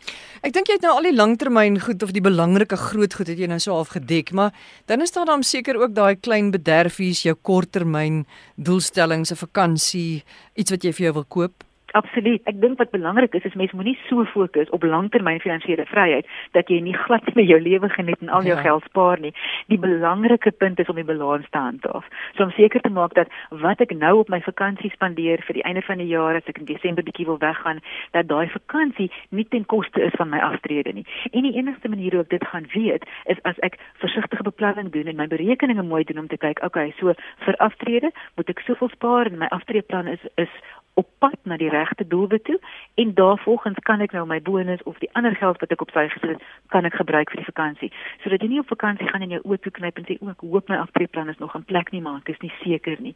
Ek 0.43 0.53
dink 0.53 0.67
jy 0.67 0.73
het 0.73 0.81
nou 0.81 0.95
al 0.95 1.09
die 1.09 1.15
langtermyn 1.15 1.79
goed 1.79 2.03
of 2.03 2.11
die 2.11 2.21
belangrike 2.21 2.77
groot 2.77 3.13
goed 3.13 3.27
het 3.27 3.39
jy 3.39 3.47
nou 3.47 3.59
so 3.59 3.73
half 3.73 3.93
gedek, 3.95 4.31
maar 4.31 4.51
dan 4.85 5.01
is 5.01 5.11
daar 5.11 5.25
dan 5.25 5.43
seker 5.43 5.79
ook 5.81 5.93
daai 5.95 6.15
klein 6.15 6.51
bederfies, 6.51 7.23
jou 7.23 7.35
korttermyn 7.35 8.25
doelstellings, 8.55 9.31
'n 9.31 9.35
vakansie, 9.35 10.23
iets 10.55 10.71
wat 10.77 10.85
jy 10.85 10.93
vir 10.93 11.09
jou 11.09 11.15
wil. 11.23 11.66
Absoluut. 11.97 12.41
Ek 12.45 12.59
dink 12.61 12.77
wat 12.77 12.91
belangrik 12.93 13.33
is 13.33 13.45
is 13.47 13.55
mens 13.57 13.71
moenie 13.73 13.95
so 14.05 14.25
fokus 14.29 14.69
op 14.75 14.83
langtermyn 14.85 15.39
finansiële 15.41 15.85
vryheid 15.89 16.27
dat 16.53 16.69
jy 16.69 16.77
nie 16.85 16.93
glad 17.05 17.25
met 17.33 17.47
jou 17.49 17.57
lewe 17.61 17.89
geniet 17.89 18.21
en 18.21 18.29
al 18.29 18.45
jou 18.45 18.53
ja. 18.53 18.61
geld 18.61 18.85
spaar 18.89 19.21
nie. 19.23 19.33
Die 19.71 19.79
belangrike 19.81 20.51
punt 20.51 20.79
is 20.79 20.91
om 20.93 20.99
die 20.99 21.07
balans 21.07 21.47
te 21.49 21.57
handhaaf. 21.57 22.05
So 22.37 22.45
om 22.45 22.53
seker 22.53 22.83
te 22.85 22.93
maak 22.93 23.15
dat 23.17 23.33
wat 23.63 23.81
ek 23.81 23.95
nou 23.97 24.13
op 24.21 24.29
my 24.29 24.41
vakansie 24.45 24.91
spandeer 24.93 25.41
vir 25.47 25.57
die 25.57 25.65
einde 25.65 25.81
van 25.89 26.03
die 26.03 26.09
jaar 26.11 26.37
as 26.37 26.45
ek 26.51 26.61
in 26.61 26.69
Desember 26.69 27.05
bietjie 27.07 27.25
wil 27.25 27.41
weggaan, 27.41 27.81
dat 28.13 28.29
daai 28.29 28.45
vakansie 28.53 29.09
nie 29.33 29.47
ten 29.49 29.65
koste 29.65 30.03
is 30.03 30.15
van 30.21 30.29
my 30.29 30.41
aftrede 30.51 30.93
nie. 30.93 31.05
En 31.31 31.49
die 31.49 31.55
enigste 31.57 31.89
manier 31.89 32.13
hoe 32.13 32.25
ek 32.27 32.33
dit 32.35 32.49
gaan 32.53 32.69
weet 32.75 33.09
is 33.25 33.41
as 33.49 33.57
ek 33.65 33.81
versigtige 34.03 34.45
beplanning 34.45 34.93
doen 34.93 35.09
en 35.09 35.17
my 35.17 35.27
berekeninge 35.31 35.87
mooi 35.87 36.03
doen 36.05 36.25
om 36.25 36.29
te 36.29 36.37
kyk, 36.37 36.61
okay, 36.67 36.91
so 37.01 37.17
vir 37.45 37.61
aftrede 37.63 38.13
moet 38.35 38.53
ek 38.53 38.65
soveel 38.69 38.93
spaar 38.93 39.31
en 39.31 39.41
my 39.41 39.49
aftreeplan 39.55 40.13
is 40.13 40.21
is 40.37 40.53
op 40.97 41.07
pad 41.21 41.37
na 41.43 41.57
die 41.61 41.69
regte 41.69 42.07
doelwit 42.07 42.43
toe 42.43 42.59
en 43.01 43.13
daarvolgens 43.13 43.79
kan 43.89 44.01
ek 44.01 44.13
nou 44.17 44.25
my 44.25 44.39
bonus 44.41 44.81
of 44.89 44.97
die 45.03 45.09
ander 45.19 45.35
geld 45.37 45.59
wat 45.61 45.73
ek 45.73 45.81
op 45.85 45.91
sy 45.93 46.07
gesit 46.13 46.31
het, 46.33 46.45
kan 46.73 46.87
ek 46.89 46.97
gebruik 46.97 47.29
vir 47.33 47.41
die 47.41 47.49
vakansie. 47.49 47.89
Sodat 48.23 48.41
jy 48.41 48.49
nie 48.53 48.61
op 48.63 48.71
vakansie 48.71 49.09
gaan 49.09 49.25
en 49.25 49.35
jou 49.35 49.41
oë 49.43 49.59
toe 49.61 49.73
knyp 49.77 50.01
en 50.01 50.07
sê 50.07 50.17
o, 50.17 50.29
ek 50.33 50.45
hoop 50.45 50.71
my 50.71 50.79
aftreeplan 50.81 51.29
is 51.33 51.41
nog 51.43 51.53
in 51.59 51.65
plek 51.69 51.91
nie, 51.93 52.01
maar 52.01 52.17
ek 52.23 52.31
is 52.33 52.41
nie 52.41 52.53
seker 52.63 52.97
nie. 53.03 53.13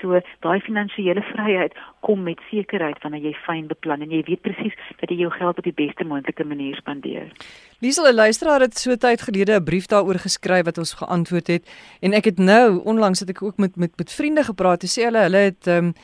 So 0.00 0.20
daai 0.46 0.60
finansiële 0.62 1.24
vryheid 1.32 1.74
kom 2.06 2.22
met 2.28 2.42
sekerheid 2.50 3.00
wanneer 3.02 3.30
jy 3.30 3.34
fyn 3.46 3.66
beplan 3.70 4.04
en 4.06 4.14
jy 4.14 4.22
weet 4.28 4.44
presies 4.46 4.76
dat 5.00 5.10
jy 5.10 5.24
jou 5.24 5.32
geld 5.34 5.58
op 5.58 5.66
die 5.66 5.74
beste 5.74 6.06
moontlike 6.06 6.46
manier 6.46 6.78
spandeer. 6.78 7.32
Liesel, 7.82 8.06
'n 8.06 8.14
luisteraar 8.14 8.60
het 8.60 8.78
so 8.78 8.94
tyd 8.96 9.22
gelede 9.22 9.58
'n 9.58 9.64
brief 9.64 9.86
daaroor 9.86 10.18
geskryf 10.22 10.64
wat 10.64 10.78
ons 10.78 10.94
geantwoord 10.94 11.46
het 11.46 11.64
en 12.00 12.12
ek 12.12 12.24
het 12.24 12.38
nou 12.38 12.80
onlangs 12.84 13.20
het 13.20 13.30
ek 13.30 13.42
ook 13.42 13.58
met 13.58 13.76
met 13.76 13.90
met 13.96 14.12
vriende 14.12 14.44
gepraat 14.44 14.82
en 14.82 14.88
sê 14.88 15.02
hulle 15.04 15.22
hulle 15.26 15.42
het 15.50 15.66
ehm 15.66 15.84
um, 15.84 15.94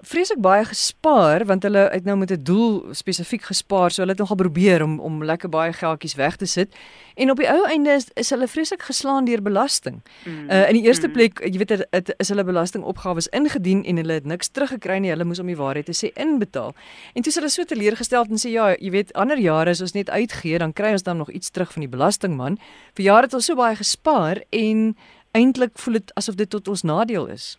vreeslik 0.00 0.40
baie 0.40 0.64
gespaar 0.64 1.44
want 1.44 1.62
hulle 1.62 1.88
het 1.92 2.04
nou 2.04 2.16
met 2.16 2.30
'n 2.30 2.42
doel 2.42 2.84
spesifiek 2.90 3.42
gespaar. 3.42 3.90
So 3.90 4.02
hulle 4.02 4.12
het 4.12 4.20
nogal 4.20 4.36
probeer 4.36 4.82
om 4.82 5.00
om 5.00 5.24
lekker 5.24 5.48
baie 5.48 5.72
geldjies 5.72 6.14
weg 6.14 6.36
te 6.36 6.46
sit. 6.46 6.74
En 7.14 7.30
op 7.30 7.36
die 7.36 7.50
ou 7.50 7.66
einde 7.66 7.90
is, 7.90 8.08
is 8.14 8.30
hulle 8.30 8.48
vreeslik 8.48 8.82
geslaan 8.82 9.24
deur 9.24 9.42
belasting. 9.42 10.02
Mm. 10.24 10.50
Uh 10.50 10.68
in 10.68 10.74
die 10.74 10.82
eerste 10.82 11.06
mm. 11.06 11.12
plek, 11.12 11.38
jy 11.44 11.58
weet 11.58 11.68
dit 11.68 11.86
het, 11.90 12.14
is 12.16 12.28
hulle 12.28 12.44
belastingopgawes 12.44 13.28
ingedien 13.28 13.84
en 13.84 13.96
hulle 13.96 14.12
het 14.12 14.24
niks 14.24 14.48
teruggekry 14.48 14.98
nie. 14.98 15.10
Hulle 15.10 15.24
moes 15.24 15.38
om 15.38 15.46
die 15.46 15.56
waarheid 15.56 15.86
te 15.86 16.06
sê 16.06 16.12
inbetaal. 16.14 16.74
En 17.14 17.22
toe 17.22 17.32
is 17.32 17.34
hulle 17.34 17.48
so 17.48 17.64
teleurgesteld 17.64 18.28
en 18.28 18.38
sê 18.38 18.50
ja, 18.50 18.74
jy 18.78 18.90
weet 18.90 19.12
ander 19.12 19.38
jare 19.38 19.70
as 19.70 19.80
ons 19.80 19.92
net 19.92 20.10
uitgee, 20.10 20.58
dan 20.58 20.72
kry 20.72 20.92
ons 20.92 21.02
dan 21.02 21.16
nog 21.16 21.30
iets 21.30 21.50
terug 21.50 21.72
van 21.72 21.80
die 21.80 21.88
belastingman. 21.88 22.58
Vir 22.94 23.04
jare 23.04 23.22
het 23.22 23.34
ons 23.34 23.44
so 23.44 23.54
baie 23.54 23.76
gespaar 23.76 24.42
en 24.50 24.96
eintlik 25.30 25.78
voel 25.78 25.92
dit 25.92 26.14
asof 26.14 26.34
dit 26.34 26.50
tot 26.50 26.68
ons 26.68 26.82
nadeel 26.82 27.26
is. 27.26 27.58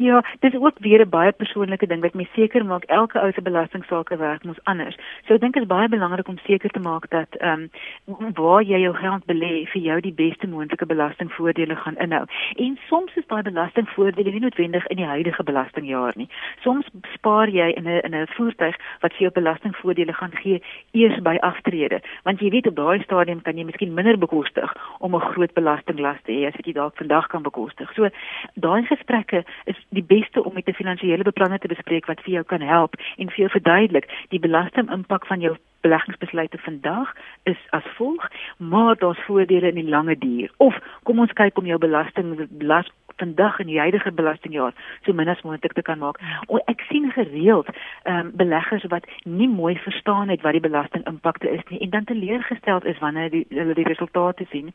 Ja, 0.00 0.24
dis 0.38 0.54
ook 0.54 0.78
weer 0.78 1.00
'n 1.00 1.08
baie 1.08 1.32
persoonlike 1.32 1.86
ding 1.86 2.00
wat 2.00 2.14
my 2.14 2.28
seker 2.34 2.64
maak 2.64 2.84
elke 2.84 3.20
ou 3.20 3.32
se 3.32 3.42
belastingsaake 3.42 4.16
werk 4.16 4.44
mos 4.44 4.64
anders. 4.64 4.96
So 5.26 5.34
ek 5.34 5.40
dink 5.40 5.54
dit 5.54 5.62
is 5.62 5.68
baie 5.68 5.88
belangrik 5.88 6.28
om 6.28 6.38
seker 6.38 6.70
te 6.70 6.78
maak 6.80 7.10
dat 7.10 7.34
ehm 7.36 7.68
um, 8.06 8.32
waar 8.34 8.62
jy 8.62 8.78
jou 8.80 8.94
geld 8.94 9.24
belê 9.26 9.66
vir 9.66 9.82
jou 9.82 10.00
die 10.00 10.12
beste 10.12 10.46
moontlike 10.46 10.86
belastingvoordele 10.86 11.76
gaan 11.76 11.96
inhou. 11.96 12.24
En 12.56 12.78
soms 12.88 13.16
is 13.16 13.26
daai 13.26 13.42
belastingvoordele 13.42 14.30
nie 14.30 14.40
noodwendig 14.40 14.86
in 14.86 14.96
die 14.96 15.06
huidige 15.06 15.42
belastingjaar 15.42 16.12
nie. 16.16 16.28
Soms 16.60 16.86
spaar 17.14 17.48
jy 17.48 17.68
in 17.68 17.88
'n 17.88 18.00
in 18.04 18.14
'n 18.14 18.26
voertuig 18.26 18.76
wat 19.00 19.12
vir 19.12 19.20
jou 19.20 19.30
belastingvoordele 19.30 20.12
gaan 20.12 20.32
gee 20.32 20.62
eers 20.90 21.22
by 21.22 21.36
aftrede, 21.40 22.00
want 22.22 22.40
jy 22.40 22.50
weet 22.50 22.66
op 22.66 22.76
daai 22.76 23.02
stadium 23.02 23.42
kan 23.42 23.56
jy 23.56 23.64
miskien 23.64 23.94
minder 23.94 24.18
bekostig 24.18 24.74
om 24.98 25.14
'n 25.14 25.20
groot 25.20 25.52
belastinglas 25.54 26.22
te 26.22 26.32
hê 26.32 26.46
as 26.46 26.56
wat 26.56 26.66
jy 26.66 26.72
dalk 26.72 26.96
vandag 26.96 27.26
kan 27.26 27.42
bekostig. 27.42 27.92
So 27.94 28.08
daai 28.54 28.82
gesprekke 28.86 29.44
is 29.64 29.76
die 29.88 30.04
beste 30.04 30.44
om 30.44 30.54
met 30.54 30.68
'n 30.68 30.72
finansiële 30.72 31.22
beplanner 31.22 31.58
te 31.58 31.68
bespreek 31.68 32.06
wat 32.06 32.20
vir 32.20 32.32
jou 32.32 32.44
kan 32.44 32.60
help 32.60 32.94
en 33.16 33.30
vir 33.30 33.38
jou 33.38 33.50
verduidelik 33.50 34.06
die 34.28 34.40
belastingimpak 34.40 35.26
van 35.26 35.40
jou 35.40 35.56
beleggingsbesluite 35.80 36.58
vandag 36.58 37.12
is 37.42 37.58
as 37.70 37.84
volg, 37.96 38.28
maar 38.56 38.96
daar's 38.96 39.24
voordele 39.26 39.68
in 39.68 39.74
die 39.74 39.88
lange 39.88 40.18
duur. 40.18 40.52
Of 40.56 40.78
kom 41.02 41.18
ons 41.18 41.32
kyk 41.32 41.58
om 41.58 41.66
jou 41.66 41.78
belasting 41.78 42.48
belas 42.50 42.90
vandag 43.18 43.58
in 43.58 43.66
die 43.66 43.78
huidige 43.78 44.12
belastingjaar 44.12 44.74
so 45.04 45.12
min 45.12 45.28
as 45.28 45.40
moontlik 45.42 45.72
te 45.72 45.82
kan 45.82 45.98
maak. 45.98 46.20
O, 46.46 46.60
ek 46.70 46.84
sien 46.90 47.10
gereeld 47.14 47.70
ehm 47.70 48.18
um, 48.18 48.30
beleggers 48.38 48.84
wat 48.92 49.06
nie 49.24 49.48
mooi 49.48 49.74
verstaan 49.82 50.28
het 50.32 50.44
wat 50.46 50.54
die 50.56 50.62
belastingimpakte 50.62 51.50
is 51.50 51.64
nie 51.70 51.80
en 51.86 51.90
dan 51.90 52.04
teleurgesteld 52.04 52.84
is 52.84 52.98
wanneer 53.02 53.30
die, 53.30 53.44
hulle 53.48 53.74
die 53.74 53.86
resultate 53.88 54.46
sien. 54.52 54.70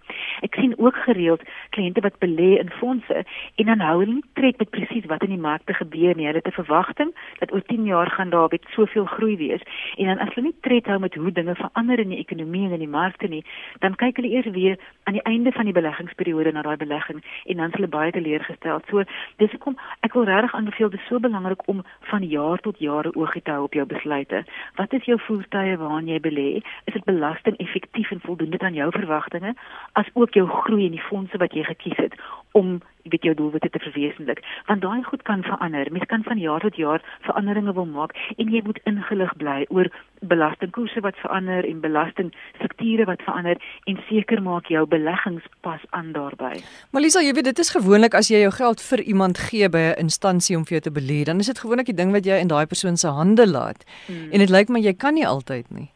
Ek 0.48 0.56
sien 0.60 0.76
ook 0.78 0.98
gereeld 1.06 1.44
kliënte 1.76 2.04
wat 2.04 2.20
belê 2.20 2.58
in 2.60 2.72
fondse 2.80 3.24
en 3.56 3.72
dan 3.72 3.86
hou 3.88 4.00
hulle 4.02 4.20
nie 4.20 4.30
tred 4.40 4.60
met 4.60 4.74
presies 4.76 5.08
wat 5.12 5.24
in 5.24 5.36
die 5.36 5.44
markte 5.48 5.74
gebeur 5.80 6.16
nie. 6.16 6.28
Hulle 6.28 6.42
het 6.44 6.52
'n 6.52 6.60
verwagting 6.60 7.14
dat 7.40 7.54
oor 7.54 7.64
10 7.72 7.86
jaar 7.86 8.12
gaan 8.12 8.30
daar 8.30 8.50
baie 8.50 8.68
soveel 8.76 9.06
groei 9.06 9.38
wees 9.38 9.64
en 9.98 10.06
dan 10.06 10.20
as 10.20 10.34
hulle 10.36 10.48
nie 10.48 10.60
tred 10.62 10.86
hou 10.94 11.00
met 11.02 11.16
hoe 11.18 11.32
dinge 11.32 11.56
verander 11.58 12.00
in 12.00 12.14
die 12.14 12.20
ekonomie 12.22 12.66
en 12.68 12.76
in 12.78 12.84
die 12.84 12.92
markte 12.96 13.28
nie, 13.32 13.42
dan 13.86 13.98
kyk 14.00 14.20
hulle 14.22 14.32
eers 14.34 14.50
weer 14.56 14.78
aan 15.10 15.18
die 15.18 15.26
einde 15.30 15.52
van 15.56 15.70
die 15.70 15.76
beleggingsperiode 15.76 16.54
na 16.54 16.62
daai 16.66 16.78
belegging 16.78 17.24
en 17.24 17.62
dan 17.62 17.74
is 17.74 17.78
hulle 17.80 17.90
baie 17.96 18.14
teleurgestel. 18.16 18.82
So 18.90 19.06
dis 19.42 19.52
hoekom 19.56 19.78
ek 20.06 20.18
wil 20.18 20.28
regtig 20.30 20.56
aanbeveel 20.60 20.94
dis 20.94 21.08
so 21.10 21.20
belangrik 21.24 21.66
om 21.72 21.84
van 22.12 22.28
jaar 22.36 22.62
tot 22.68 22.80
jaar 22.80 23.10
oog 23.14 23.36
te 23.42 23.52
hou 23.52 23.64
op 23.66 23.74
jou 23.74 23.86
besluite. 23.90 24.44
Wat 24.78 24.94
is 24.94 25.10
jou 25.10 25.18
voertuie 25.28 25.78
waaraan 25.82 26.08
jy 26.12 26.20
belê? 26.22 26.48
Is 26.86 26.94
dit 26.94 27.10
belasting 27.10 27.58
effektief 27.64 28.12
en 28.12 28.22
voldoende 28.24 28.60
aan 28.60 28.78
jou 28.78 28.92
verwagtinge 28.92 29.56
as 30.00 30.10
ook 30.14 30.38
jou 30.38 30.48
groei 30.48 30.86
in 30.86 30.98
die 30.98 31.08
fondse 31.10 31.38
wat 31.42 31.54
jy 31.58 31.66
gekies 31.68 31.98
het 31.98 32.20
om 32.54 32.82
weet 33.04 33.24
jou 33.24 33.36
doelwitte 33.36 33.70
te 33.70 33.80
verwesenlik. 33.80 34.40
Want 34.66 34.82
daai 34.82 35.04
goed 35.04 35.22
kan 35.22 35.44
verander. 35.44 35.92
Mens 35.92 36.06
kan 36.06 36.24
van 36.24 36.40
jaar 36.40 36.60
tot 36.60 36.76
jaar 36.76 37.02
veranderinge 37.28 37.74
wil 37.74 37.86
maak 37.86 38.16
en 38.38 38.52
jy 38.54 38.62
moet 38.64 38.80
ingelig 38.90 39.36
bly 39.38 39.66
oor 39.70 39.90
belastingkoerse 40.20 41.04
wat 41.04 41.18
verander 41.20 41.66
en 41.68 41.82
belastingstrukture 41.84 43.06
wat 43.06 43.22
verander 43.28 43.60
en 43.92 44.00
seker 44.08 44.42
maak 44.42 44.70
jou 44.72 44.86
beleggings 44.88 45.44
pas 45.68 45.82
aan 45.90 46.14
daarbey 46.16 46.62
Malisa 46.96 47.24
jy 47.24 47.34
weet 47.36 47.50
dit 47.52 47.60
is 47.60 47.74
gewoonlik 47.76 48.16
as 48.16 48.32
jy 48.32 48.44
jou 48.46 48.54
geld 48.56 48.84
vir 48.90 49.04
iemand 49.04 49.42
gee 49.50 49.70
by 49.70 49.84
'n 49.92 50.08
instansie 50.08 50.58
om 50.58 50.64
vir 50.66 50.80
jou 50.80 50.84
te 50.88 50.96
belê 51.00 51.24
dan 51.24 51.40
is 51.40 51.52
dit 51.52 51.60
gewoonlik 51.60 51.92
die 51.92 52.00
ding 52.02 52.12
wat 52.12 52.26
jy 52.26 52.40
in 52.40 52.48
daai 52.48 52.66
persoon 52.66 52.98
se 52.98 53.08
hande 53.08 53.48
laat. 53.48 53.84
Hmm. 54.08 54.32
en 54.32 54.40
dit 54.40 54.50
lyk 54.50 54.70
my 54.70 54.80
jy 54.80 54.94
kan 54.94 55.14
nie 55.14 55.28
altyd 55.28 55.66
nie. 55.72 55.90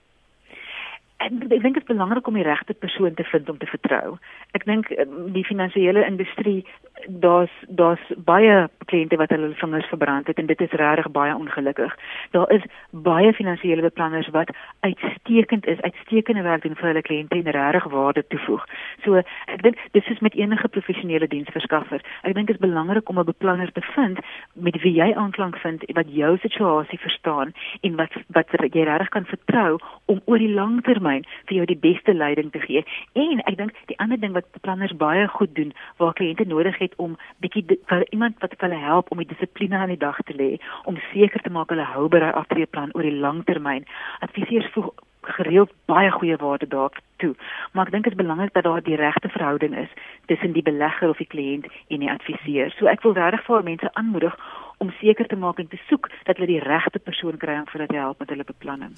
En 1.18 1.42
ek 1.42 1.50
dink 1.50 1.74
dit 1.74 1.82
is 1.82 1.90
belangrik 1.90 2.28
om 2.30 2.36
die 2.38 2.46
regte 2.46 2.74
persoon 2.78 3.14
te 3.14 3.24
vind 3.24 3.50
om 3.50 3.58
te 3.58 3.66
vertrou. 3.66 4.18
Ek 4.52 4.66
dink 4.66 4.90
ehm, 4.90 5.32
die 5.34 5.46
finansiële 5.46 6.06
industrie 6.06 6.66
daar's 7.06 7.52
daar's 7.68 8.02
baie 8.26 8.70
kliënte 8.86 9.16
wat 9.16 9.30
hulle 9.30 9.54
vingers 9.60 9.86
verbrand 9.86 10.28
het 10.28 10.38
en 10.38 10.46
dit 10.46 10.62
is 10.62 10.72
regtig 10.72 11.12
baie 11.12 11.36
ongelukkig. 11.36 11.96
Daar 12.32 12.52
is 12.52 12.64
baie 12.92 13.34
finansiële 13.34 13.82
beplanners 13.82 14.30
wat 14.30 14.50
uitstekend 14.80 15.66
is, 15.66 15.82
uitstekende 15.82 16.42
werk 16.42 16.62
doen 16.62 16.76
vir 16.76 16.88
hulle 16.88 17.02
kliënte 17.02 17.36
en 17.36 17.52
regtig 17.52 17.84
waarde 17.92 18.24
toevoeg. 18.28 18.66
So 19.04 19.22
ek 19.46 19.62
dink 19.64 19.82
dis 19.92 20.08
is 20.08 20.20
met 20.20 20.36
enige 20.36 20.68
professionele 20.68 21.28
diensverskaffer. 21.28 22.02
Ek 22.24 22.34
dink 22.34 22.48
dit 22.48 22.56
is 22.56 22.62
belangrik 22.62 23.10
om 23.10 23.20
'n 23.20 23.26
beplanner 23.26 23.72
te 23.72 23.82
vind 23.96 24.20
met 24.54 24.82
wie 24.82 24.94
jy 24.94 25.14
aanklank 25.14 25.58
vind 25.58 25.84
en 25.84 25.96
wat 25.96 26.10
jou 26.10 26.38
situasie 26.38 27.00
verstaan 27.00 27.54
en 27.82 27.96
wat 27.96 28.14
wat 28.28 28.52
jy 28.74 28.84
regtig 28.84 29.10
kan 29.10 29.26
vertrou 29.26 29.80
om 30.06 30.22
oor 30.26 30.38
die 30.38 30.54
lang 30.54 30.82
termyn 30.84 31.26
vir 31.46 31.56
jou 31.56 31.66
die 31.66 31.82
beste 31.92 32.14
leiding 32.14 32.52
te 32.52 32.60
gee. 32.60 32.86
En 33.14 33.40
ek 33.46 33.58
dink 33.58 33.72
die 33.86 34.00
ander 34.00 34.20
ding 34.20 34.34
wat 34.34 34.47
beplanners 34.52 34.96
baie 34.96 35.28
goed 35.28 35.56
doen 35.56 35.74
waar 35.98 36.14
kliënte 36.14 36.48
nodig 36.48 36.78
het 36.78 36.94
om 36.98 37.18
bietjie 37.44 37.66
vir 37.92 38.06
iemand 38.10 38.40
wat 38.40 38.56
hulle 38.58 38.80
help 38.82 39.12
om 39.12 39.18
die 39.18 39.30
dissipline 39.34 39.78
aan 39.78 39.94
die 39.94 40.04
dag 40.04 40.18
te 40.26 40.34
lê 40.34 40.58
om 40.86 41.00
seker 41.12 41.42
te 41.42 41.50
maak 41.50 41.70
hulle 41.74 41.88
hou 41.94 42.08
by 42.08 42.20
daai 42.24 42.34
aftreeplan 42.34 42.94
oor 42.94 43.04
die 43.04 43.20
lang 43.26 43.44
termyn. 43.46 43.86
Adviseurs 44.20 44.72
voeg 44.74 44.94
gereeld 45.28 45.72
baie 45.86 46.12
goeie 46.12 46.38
waarde 46.38 46.68
daartoe. 46.68 47.34
Maar 47.72 47.86
ek 47.86 47.92
dink 47.92 48.04
dit 48.04 48.14
is 48.14 48.22
belangrik 48.22 48.54
dat 48.54 48.64
daar 48.64 48.84
die 48.84 48.96
regte 48.96 49.30
verhouding 49.30 49.76
is 49.78 49.92
tussen 50.26 50.52
die 50.52 50.64
belegger 50.64 51.10
of 51.10 51.18
die 51.18 51.28
kliënt 51.28 51.68
en 51.88 52.00
die 52.00 52.12
adviseur. 52.12 52.72
So 52.78 52.88
ek 52.88 53.04
wil 53.04 53.18
regtig 53.18 53.44
vir 53.50 53.64
mense 53.64 53.94
aanmoedig 53.94 54.38
om 54.78 54.92
seker 55.00 55.28
te 55.28 55.36
maak 55.36 55.58
en 55.60 55.68
te 55.68 55.80
soek 55.90 56.10
dat 56.28 56.38
hulle 56.38 56.48
die 56.48 56.62
regte 56.62 57.00
persoon 57.00 57.38
kry 57.42 57.56
om 57.58 57.66
vir 57.66 57.80
hulle 57.80 57.90
te 57.90 57.98
help 57.98 58.20
met 58.22 58.30
hulle 58.30 58.46
beplanning. 58.46 58.94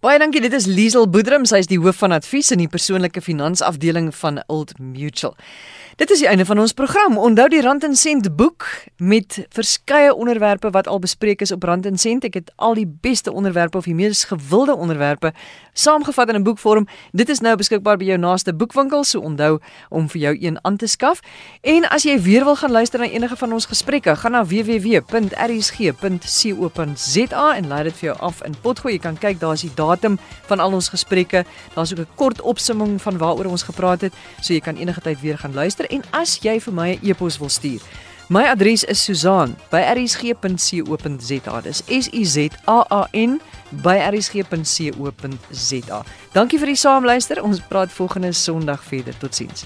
Baie 0.00 0.18
dankie. 0.18 0.40
Dit 0.40 0.54
is 0.56 0.66
Liesel 0.66 1.06
Boedrum. 1.12 1.44
Sy 1.46 1.60
is 1.62 1.68
die 1.70 1.78
hoof 1.78 2.00
van 2.00 2.16
advies 2.16 2.50
in 2.54 2.62
die 2.62 2.70
persoonlike 2.72 3.20
finansafdeling 3.22 4.10
van 4.16 4.40
Old 4.48 4.72
Mutual. 4.80 5.36
Dit 6.00 6.10
is 6.10 6.22
die 6.24 6.28
einde 6.30 6.46
van 6.48 6.58
ons 6.58 6.72
program. 6.72 7.18
Onthou 7.20 7.46
die 7.52 7.60
Rand 7.60 7.84
en 7.84 7.94
Sent 7.94 8.30
boek 8.36 8.64
met 8.96 9.42
verskeie 9.52 10.14
onderwerpe 10.14 10.70
wat 10.72 10.88
al 10.88 10.98
bespreek 10.98 11.44
is 11.44 11.52
op 11.52 11.62
Rand 11.68 11.86
en 11.86 12.00
Sent. 12.00 12.24
Ek 12.24 12.38
het 12.40 12.52
al 12.56 12.78
die 12.78 12.86
beste 12.88 13.32
onderwerpe 13.32 13.76
of 13.78 13.84
die 13.84 13.94
mees 13.94 14.24
gewilde 14.24 14.74
onderwerpe 14.74 15.34
saamgevat 15.72 16.28
in 16.28 16.40
'n 16.40 16.42
boekvorm. 16.42 16.88
Dit 17.12 17.28
is 17.28 17.40
nou 17.40 17.56
beskikbaar 17.56 17.96
by 17.96 18.04
jou 18.04 18.18
naaste 18.18 18.54
boekwinkel, 18.54 19.04
so 19.04 19.20
onthou 19.20 19.60
om 19.88 20.08
vir 20.08 20.20
jou 20.20 20.36
een 20.40 20.58
aan 20.64 20.76
te 20.76 20.86
skaf. 20.86 21.20
En 21.60 21.88
as 21.88 22.02
jy 22.02 22.20
weer 22.22 22.44
wil 22.44 22.56
gaan 22.56 22.70
luister 22.70 22.98
na 23.00 23.06
enige 23.06 23.36
van 23.36 23.52
ons 23.52 23.66
gesprekke, 23.66 24.16
gaan 24.16 24.32
na 24.32 24.44
www.rsg.co.za 25.28 27.56
en 27.56 27.66
laai 27.68 27.82
dit 27.88 27.96
vir 28.00 28.06
jou 28.10 28.16
af 28.20 28.42
in 28.46 28.54
potgooi. 28.62 28.94
Jy 28.94 29.00
kan 29.04 29.18
kyk, 29.20 29.40
daar 29.40 29.54
is 29.56 29.64
die 29.66 29.74
datum 29.76 30.18
van 30.48 30.58
al 30.60 30.72
ons 30.76 30.88
gesprekke. 30.92 31.40
Daar's 31.74 31.92
ook 31.92 32.00
'n 32.00 32.08
kort 32.14 32.40
opsomming 32.40 33.02
van 33.02 33.18
waaroor 33.18 33.50
ons 33.50 33.62
gepraat 33.62 34.00
het, 34.00 34.12
so 34.40 34.52
jy 34.52 34.60
kan 34.60 34.76
enige 34.76 35.00
tyd 35.00 35.20
weer 35.20 35.38
gaan 35.38 35.54
luister 35.54 35.90
en 35.90 36.02
as 36.10 36.38
jy 36.42 36.60
vir 36.60 36.72
my 36.72 36.90
'n 36.90 36.98
e 37.02 37.08
e-pos 37.10 37.38
wil 37.38 37.48
stuur. 37.48 37.80
My 38.28 38.44
adres 38.44 38.84
is 38.84 39.04
Susan@rsg.co.za. 39.04 41.60
Dis 41.60 41.82
S 41.86 42.08
U 42.12 42.24
Z 42.24 42.48
A 42.68 42.84
A 42.90 43.08
N 43.12 43.40
by 43.70 43.96
rsg.co.za. 44.10 46.04
Dankie 46.32 46.58
vir 46.58 46.66
die 46.66 46.76
saamluister. 46.76 47.42
Ons 47.42 47.60
praat 47.68 47.92
volgende 47.92 48.32
Sondag 48.32 48.84
verder. 48.84 49.18
Totsiens. 49.18 49.64